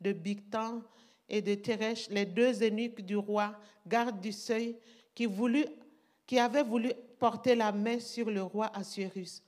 [0.00, 0.82] de Bigtan
[1.28, 4.76] et de Teresh, les deux eunuques du roi, gardes du seuil,
[5.14, 5.64] qui, voulu,
[6.26, 9.42] qui avaient voulu porter la main sur le roi Assuérus.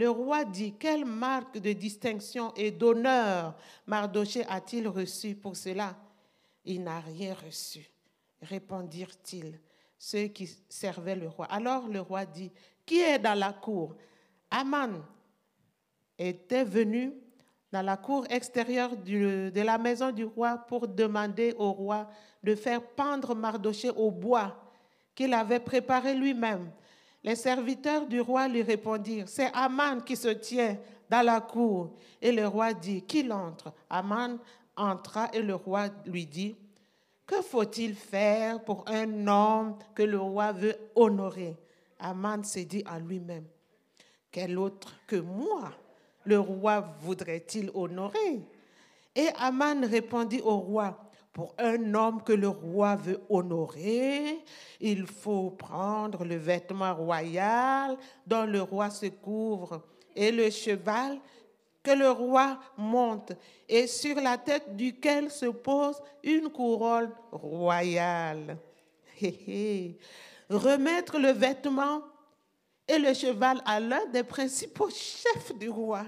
[0.00, 3.54] Le roi dit, quelle marque de distinction et d'honneur
[3.86, 5.94] Mardoché a-t-il reçu pour cela?
[6.64, 7.86] Il n'a rien reçu,
[8.40, 9.60] répondirent-ils,
[9.98, 11.44] ceux qui servaient le roi.
[11.50, 12.50] Alors le roi dit,
[12.86, 13.94] qui est dans la cour?
[14.50, 15.04] Aman
[16.16, 17.12] était venu
[17.70, 22.08] dans la cour extérieure de la maison du roi pour demander au roi
[22.42, 24.64] de faire pendre Mardoché au bois
[25.14, 26.72] qu'il avait préparé lui-même.
[27.22, 31.94] Les serviteurs du roi lui répondirent, c'est Aman qui se tient dans la cour.
[32.22, 33.72] Et le roi dit, qu'il entre.
[33.90, 34.38] Aman
[34.76, 36.56] entra et le roi lui dit,
[37.26, 41.56] que faut-il faire pour un homme que le roi veut honorer?
[41.98, 43.44] Aman se dit à lui-même,
[44.32, 45.70] quel autre que moi
[46.24, 48.40] le roi voudrait-il honorer?
[49.14, 54.44] Et Aman répondit au roi, pour un homme que le roi veut honorer,
[54.80, 59.82] il faut prendre le vêtement royal dont le roi se couvre
[60.16, 61.20] et le cheval
[61.82, 63.32] que le roi monte.
[63.68, 68.58] Et sur la tête duquel se pose une couronne royale.
[70.50, 72.02] Remettre le vêtement
[72.88, 76.04] et le cheval à l'un des principaux chefs du roi,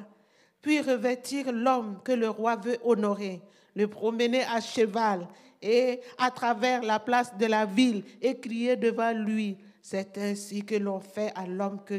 [0.61, 3.41] puis revêtir l'homme que le roi veut honorer
[3.75, 5.27] le promener à cheval
[5.61, 9.59] et à travers la place de la ville et crier devant lui.
[9.81, 11.95] C'est ainsi que l'on fait à l'homme que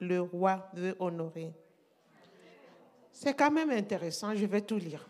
[0.00, 1.52] le roi veut honorer.
[3.12, 5.06] C'est quand même intéressant, je vais tout lire.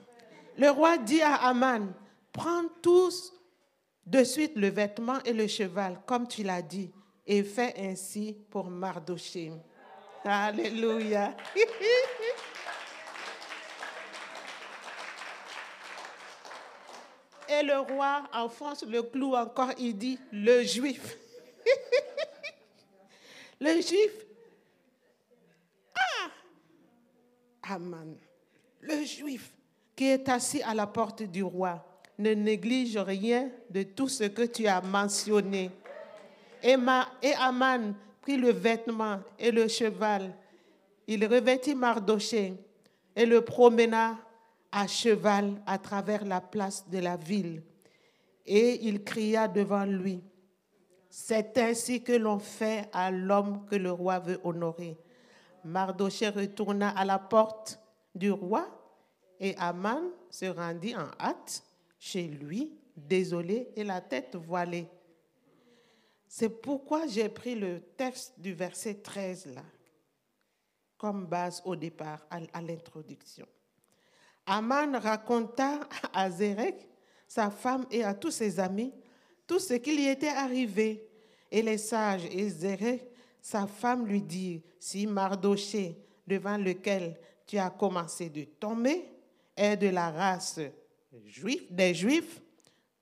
[0.59, 1.93] Le roi dit à Aman,
[2.33, 3.33] prends tous
[4.07, 6.93] de suite le vêtement et le cheval, comme tu l'as dit,
[7.27, 9.53] et fais ainsi pour Mardochée.
[10.25, 11.35] Alléluia.
[17.61, 21.16] et le roi enfonce le clou encore, il dit, le juif.
[23.61, 24.12] le juif.
[25.94, 28.16] Ah Aman.
[28.80, 29.52] Le juif
[29.96, 31.84] qui est assis à la porte du roi
[32.18, 35.70] ne néglige rien de tout ce que tu as mentionné.
[36.62, 36.76] Et,
[37.22, 40.34] et Aman prit le vêtement et le cheval.
[41.07, 42.55] Il revêtit Mardoché
[43.14, 44.18] et le promena
[44.77, 47.62] à cheval à travers la place de la ville.
[48.45, 50.20] Et il cria devant lui,
[51.09, 54.99] C'est ainsi que l'on fait à l'homme que le roi veut honorer.
[55.62, 57.79] Mardoché retourna à la porte
[58.16, 58.66] du roi
[59.39, 61.62] et Aman se rendit en hâte
[62.01, 64.89] chez lui, désolé et la tête voilée.
[66.27, 69.62] C'est pourquoi j'ai pris le texte du verset 13 là,
[70.99, 73.47] comme base au départ, à, l'introduction.
[74.47, 75.80] Aman raconta
[76.12, 76.86] à Zérek,
[77.26, 78.92] sa femme et à tous ses amis,
[79.47, 81.09] tout ce qui lui était arrivé.
[81.51, 83.09] Et les sages et Zérek,
[83.40, 89.05] sa femme, lui dirent, si Mardoché, devant lequel tu as commencé de tomber,
[89.57, 90.61] est de la race
[91.26, 92.40] juif, des Juifs,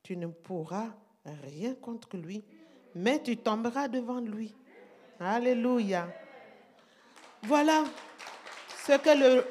[0.02, 0.88] tu ne pourras
[1.24, 2.44] rien contre lui,
[2.94, 4.54] mais tu tomberas devant lui.
[5.20, 6.08] Alléluia.
[7.44, 7.84] Voilà
[8.84, 9.44] ce que le,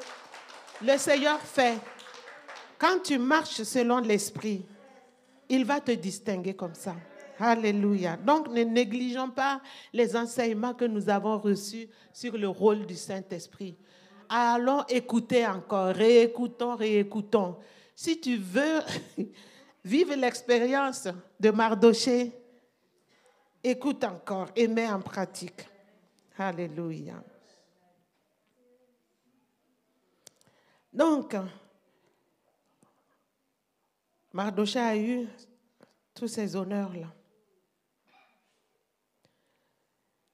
[0.84, 1.78] le Seigneur fait.
[2.78, 4.64] Quand tu marches selon l'Esprit,
[5.48, 6.96] il va te distinguer comme ça.
[7.38, 8.16] Alléluia.
[8.16, 9.60] Donc ne négligeons pas
[9.92, 13.76] les enseignements que nous avons reçus sur le rôle du Saint-Esprit.
[14.28, 17.56] Allons écouter encore, réécoutons, réécoutons.
[17.94, 18.80] Si tu veux
[19.84, 21.08] vivre l'expérience
[21.38, 22.32] de Mardoché,
[23.62, 25.68] écoute encore et mets en pratique.
[26.38, 27.22] Alléluia.
[30.92, 31.34] Donc,
[34.32, 35.26] Mardoché a eu
[36.14, 37.12] tous ces honneurs-là.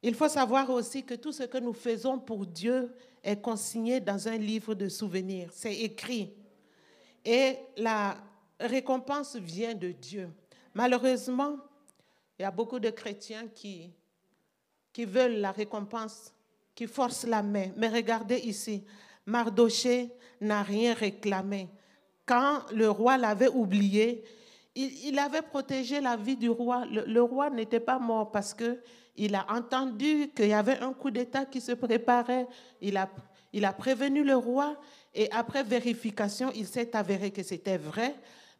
[0.02, 4.28] Il faut savoir aussi que tout ce que nous faisons pour Dieu est consigné dans
[4.28, 5.50] un livre de souvenirs.
[5.52, 6.32] C'est écrit.
[7.24, 8.16] Et la
[8.60, 10.30] récompense vient de Dieu.
[10.74, 11.56] Malheureusement,
[12.38, 13.90] il y a beaucoup de chrétiens qui,
[14.92, 16.32] qui veulent la récompense,
[16.74, 17.70] qui forcent la main.
[17.76, 18.84] Mais regardez ici,
[19.28, 20.10] Mardoché
[20.40, 21.68] n'a rien réclamé.
[22.24, 24.24] Quand le roi l'avait oublié,
[24.74, 26.84] il, avait protégé la vie du roi.
[26.86, 31.44] Le, roi n'était pas mort parce qu'il a entendu qu'il y avait un coup d'État
[31.44, 32.46] qui se préparait.
[32.80, 33.08] Il a,
[33.52, 34.76] il a prévenu le roi
[35.14, 38.14] et après vérification, il s'est avéré que c'était vrai.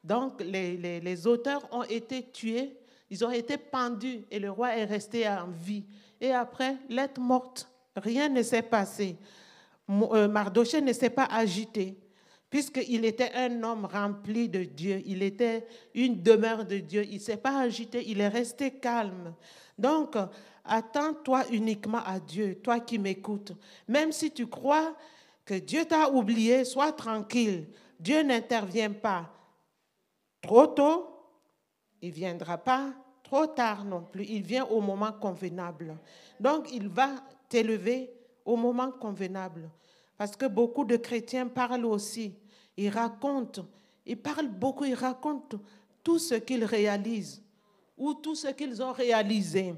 [0.04, 2.76] Donc les, les, les, auteurs ont été tués,
[3.10, 5.84] ils ont été pendus et le roi est resté en vie.
[6.20, 9.16] Et après, l'être morte, rien ne s'est passé.
[9.90, 11.96] Euh, Mardoché ne s'est pas agité
[12.50, 17.20] puisqu'il était un homme rempli de Dieu, il était une demeure de Dieu, il ne
[17.20, 19.34] s'est pas agité, il est resté calme.
[19.78, 20.16] Donc,
[20.64, 23.52] attends-toi uniquement à Dieu, toi qui m'écoutes.
[23.86, 24.94] Même si tu crois
[25.44, 27.68] que Dieu t'a oublié, sois tranquille.
[28.00, 29.30] Dieu n'intervient pas
[30.40, 31.06] trop tôt,
[32.00, 35.98] il ne viendra pas trop tard non plus, il vient au moment convenable.
[36.40, 37.10] Donc, il va
[37.48, 38.10] t'élever
[38.48, 39.68] au moment convenable.
[40.16, 42.34] Parce que beaucoup de chrétiens parlent aussi.
[42.78, 43.66] Ils racontent,
[44.06, 45.58] ils parlent beaucoup, ils racontent
[46.02, 47.42] tout ce qu'ils réalisent
[47.96, 49.74] ou tout ce qu'ils ont réalisé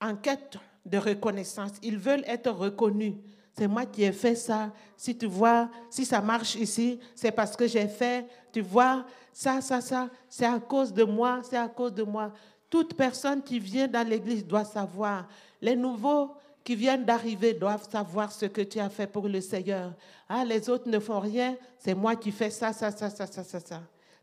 [0.00, 1.72] en quête de reconnaissance.
[1.82, 3.14] Ils veulent être reconnus.
[3.52, 4.72] C'est moi qui ai fait ça.
[4.96, 8.28] Si tu vois, si ça marche ici, c'est parce que j'ai fait.
[8.52, 12.32] Tu vois, ça, ça, ça, c'est à cause de moi, c'est à cause de moi.
[12.70, 15.26] Toute personne qui vient dans l'église doit savoir.
[15.60, 16.36] Les nouveaux
[16.66, 19.94] qui viennent d'arriver doivent savoir ce que tu as fait pour le Seigneur.
[20.28, 23.44] Ah, les autres ne font rien, c'est moi qui fais ça, ça, ça, ça, ça,
[23.44, 23.82] ça, ça.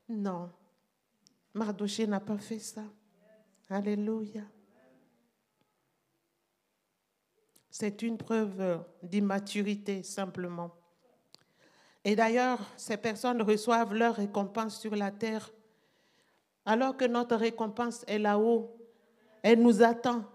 [0.10, 0.52] Non.
[1.54, 2.84] Mardoché n'a pas fait ça.
[3.70, 4.42] Alléluia.
[7.70, 10.72] C'est une preuve d'immaturité simplement.
[12.04, 15.50] Et d'ailleurs, ces personnes reçoivent leur récompense sur la terre,
[16.66, 18.76] alors que notre récompense est là-haut.
[19.42, 20.26] Elle nous attend.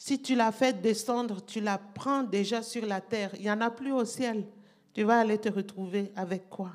[0.00, 3.32] Si tu la fais descendre, tu la prends déjà sur la terre.
[3.34, 4.46] Il n'y en a plus au ciel.
[4.94, 6.70] Tu vas aller te retrouver avec quoi?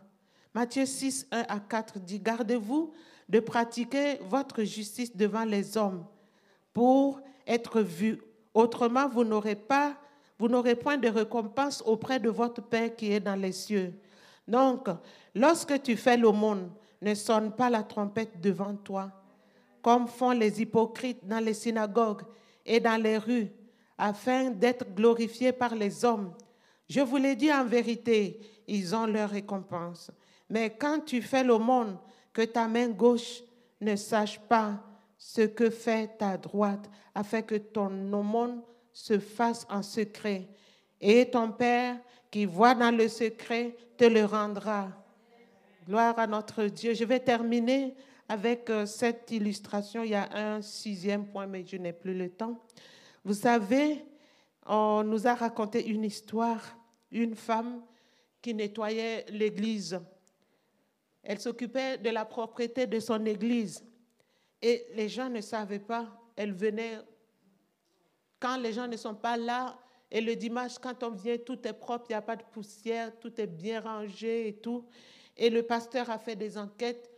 [0.53, 2.91] Matthieu 6, 1 à 4 dit, Gardez-vous
[3.29, 6.05] de pratiquer votre justice devant les hommes
[6.73, 8.21] pour être vus.
[8.53, 9.95] Autrement, vous n'aurez pas,
[10.37, 13.93] vous n'aurez point de récompense auprès de votre Père qui est dans les cieux.
[14.45, 14.89] Donc,
[15.33, 16.69] lorsque tu fais l'aumône,
[17.01, 19.11] ne sonne pas la trompette devant toi,
[19.81, 22.23] comme font les hypocrites dans les synagogues
[22.65, 23.49] et dans les rues,
[23.97, 26.33] afin d'être glorifiés par les hommes.
[26.89, 30.11] Je vous l'ai dit en vérité, ils ont leur récompense.
[30.49, 31.97] Mais quand tu fais l'aumône,
[32.33, 33.43] que ta main gauche
[33.79, 34.79] ne sache pas
[35.17, 38.61] ce que fait ta droite, afin que ton aumône
[38.91, 40.47] se fasse en secret.
[40.99, 41.97] Et ton Père
[42.31, 44.89] qui voit dans le secret te le rendra.
[45.87, 46.93] Gloire à notre Dieu.
[46.93, 47.93] Je vais terminer
[48.33, 50.01] avec euh, cette illustration.
[50.03, 52.59] Il y a un sixième point, mais je n'ai plus le temps.
[53.23, 54.03] Vous savez,
[54.65, 56.61] on nous a raconté une histoire,
[57.11, 57.83] une femme
[58.41, 59.99] qui nettoyait l'église.
[61.21, 63.85] Elle s'occupait de la propriété de son église.
[64.61, 66.07] Et les gens ne savaient pas.
[66.35, 66.97] Elle venait
[68.39, 69.77] quand les gens ne sont pas là.
[70.09, 73.11] Et le dimanche, quand on vient, tout est propre, il n'y a pas de poussière,
[73.19, 74.85] tout est bien rangé et tout.
[75.37, 77.12] Et le pasteur a fait des enquêtes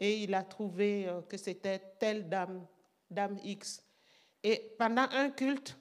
[0.00, 2.66] et il a trouvé euh, que c'était telle dame,
[3.10, 3.84] dame X.
[4.42, 5.76] Et pendant un culte,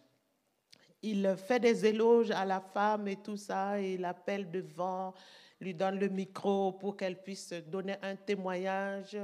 [1.01, 5.13] il fait des éloges à la femme et tout ça, il appelle devant,
[5.61, 9.17] lui donne le micro pour qu'elle puisse donner un témoignage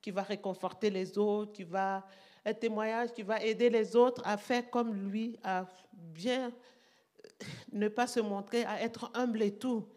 [0.00, 2.06] qui va réconforter les autres, qui va
[2.44, 6.52] un témoignage qui va aider les autres à faire comme lui, à bien
[7.72, 9.88] ne pas se montrer, à être humble et tout.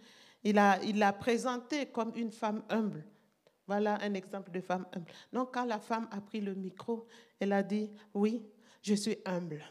[0.44, 3.06] Il l'a il a présenté comme une femme humble.
[3.70, 5.12] Voilà un exemple de femme humble.
[5.32, 7.06] Donc, quand la femme a pris le micro,
[7.40, 8.42] elle a dit Oui,
[8.82, 9.62] je suis humble.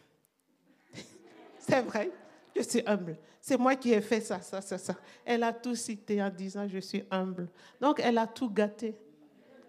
[1.58, 2.12] C'est vrai,
[2.54, 3.18] je suis humble.
[3.40, 4.94] C'est moi qui ai fait ça, ça, ça, ça.
[5.24, 7.48] Elle a tout cité en disant Je suis humble.
[7.80, 8.94] Donc, elle a tout gâté.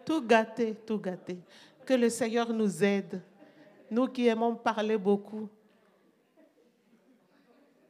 [0.05, 1.39] Tout gâté, tout gâté.
[1.83, 3.23] Que le Seigneur nous aide.
[3.89, 5.49] Nous qui aimons parler beaucoup.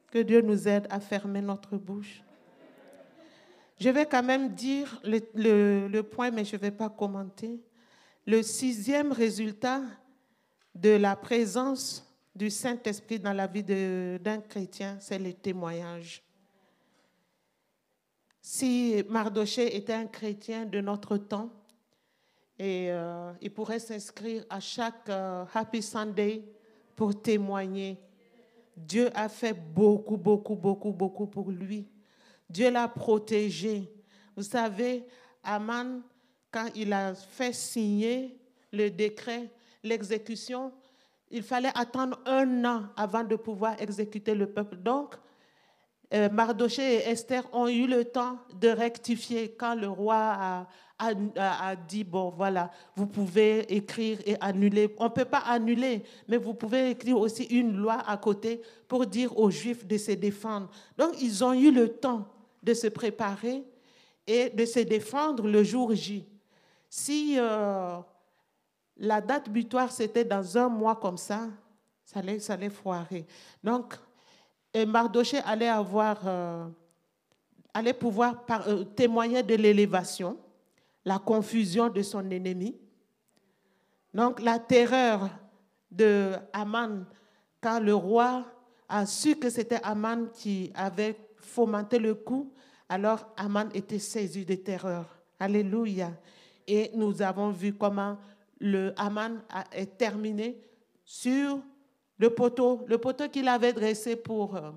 [0.09, 2.23] Que Dieu nous aide à fermer notre bouche
[3.79, 7.61] je vais quand même dire le, point, mais je ne vais pas commenter.
[8.25, 9.81] Le sixième résultat
[10.75, 12.05] de la présence
[12.35, 16.21] du Saint-Esprit dans la vie d'un chrétien, c'est le témoignage.
[18.41, 21.49] Si Mardoché était un chrétien de notre temps,
[22.61, 26.43] euh, il pourrait s'inscrire à chaque euh, Happy Sunday
[26.95, 27.97] pour témoigner.
[28.75, 31.87] Dieu a fait beaucoup, beaucoup, beaucoup, beaucoup pour lui.
[32.49, 33.91] Dieu l'a protégé.
[34.35, 35.05] Vous savez,
[35.43, 36.01] Aman,
[36.51, 38.37] quand il a fait signer
[38.71, 39.51] le décret,
[39.83, 40.71] l'exécution,
[41.29, 44.77] il fallait attendre un an avant de pouvoir exécuter le peuple.
[44.77, 45.15] Donc,
[46.11, 51.75] euh, Mardoché et Esther ont eu le temps de rectifier quand le roi a, a,
[51.75, 54.95] dit, bon, voilà, vous pouvez écrire et annuler.
[54.97, 59.05] On ne peut pas annuler, mais vous pouvez écrire aussi une loi à côté pour
[59.05, 60.69] dire aux Juifs de se défendre.
[60.97, 62.27] Donc, ils ont eu le temps
[62.61, 63.63] de se préparer
[64.27, 66.25] et de se défendre le jour J.
[66.89, 67.99] Si euh,
[68.97, 71.47] la date butoir, c'était dans un mois comme ça,
[72.05, 73.25] ça allait, ça allait foirer.
[73.63, 73.95] Donc,
[74.87, 76.67] Mardoché allait avoir, euh,
[77.73, 80.37] allait pouvoir euh, témoigner de l'élévation,
[81.05, 82.75] la confusion de son ennemi.
[84.13, 85.29] Donc, la terreur
[85.89, 87.05] de Aman,
[87.61, 88.45] quand le roi
[88.87, 91.15] a su que c'était Aman qui avait
[91.49, 92.51] fomenter le coup,
[92.87, 95.05] alors Aman était saisi de terreur.
[95.39, 96.11] Alléluia.
[96.67, 98.17] Et nous avons vu comment
[98.59, 99.41] le Aman
[99.71, 100.59] est terminé
[101.03, 101.59] sur
[102.17, 104.71] le poteau, le poteau qu'il avait dressé pour euh,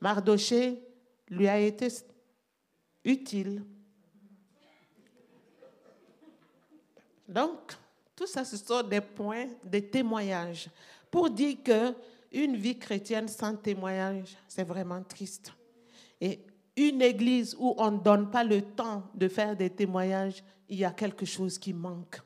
[0.00, 0.80] Mardoché
[1.28, 1.88] lui a été
[3.04, 3.64] utile.
[7.26, 7.72] Donc,
[8.14, 10.70] tout ça, ce sont des points de témoignage
[11.10, 11.94] pour dire que
[12.32, 15.52] une vie chrétienne sans témoignage, c'est vraiment triste.
[16.20, 16.40] Et
[16.76, 20.84] une église où on ne donne pas le temps de faire des témoignages, il y
[20.84, 22.20] a quelque chose qui manque.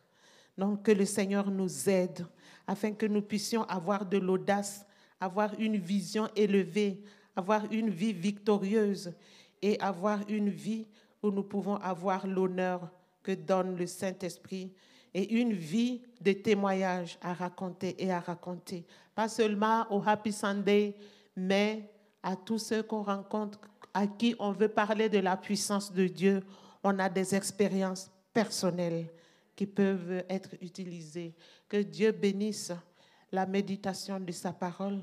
[0.58, 2.26] Donc que le Seigneur nous aide
[2.66, 4.84] afin que nous puissions avoir de l'audace,
[5.20, 7.02] avoir une vision élevée,
[7.34, 9.14] avoir une vie victorieuse
[9.62, 10.86] et avoir une vie
[11.22, 12.90] où nous pouvons avoir l'honneur
[13.22, 14.72] que donne le Saint-Esprit
[15.14, 18.84] et une vie de témoignage à raconter et à raconter.
[19.14, 20.94] Pas seulement au Happy Sunday,
[21.36, 21.90] mais
[22.22, 23.60] à tous ceux qu'on rencontre,
[23.92, 26.42] à qui on veut parler de la puissance de Dieu.
[26.82, 29.06] On a des expériences personnelles
[29.54, 31.34] qui peuvent être utilisées.
[31.68, 32.72] Que Dieu bénisse
[33.30, 35.00] la méditation de sa parole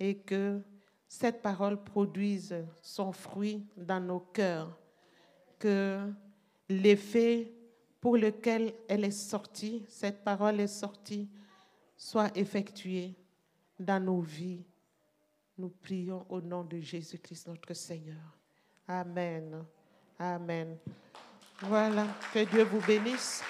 [0.00, 0.60] et que
[1.08, 4.76] cette parole produise son fruit dans nos cœurs.
[5.58, 6.00] Que
[6.68, 7.52] l'effet
[8.00, 11.28] pour lequel elle est sortie, cette parole est sortie,
[11.96, 13.14] soit effectuée
[13.78, 14.64] dans nos vies.
[15.56, 18.36] Nous prions au nom de Jésus-Christ notre Seigneur.
[18.88, 19.64] Amen.
[20.18, 20.76] Amen.
[21.60, 23.42] Voilà, que Dieu vous bénisse.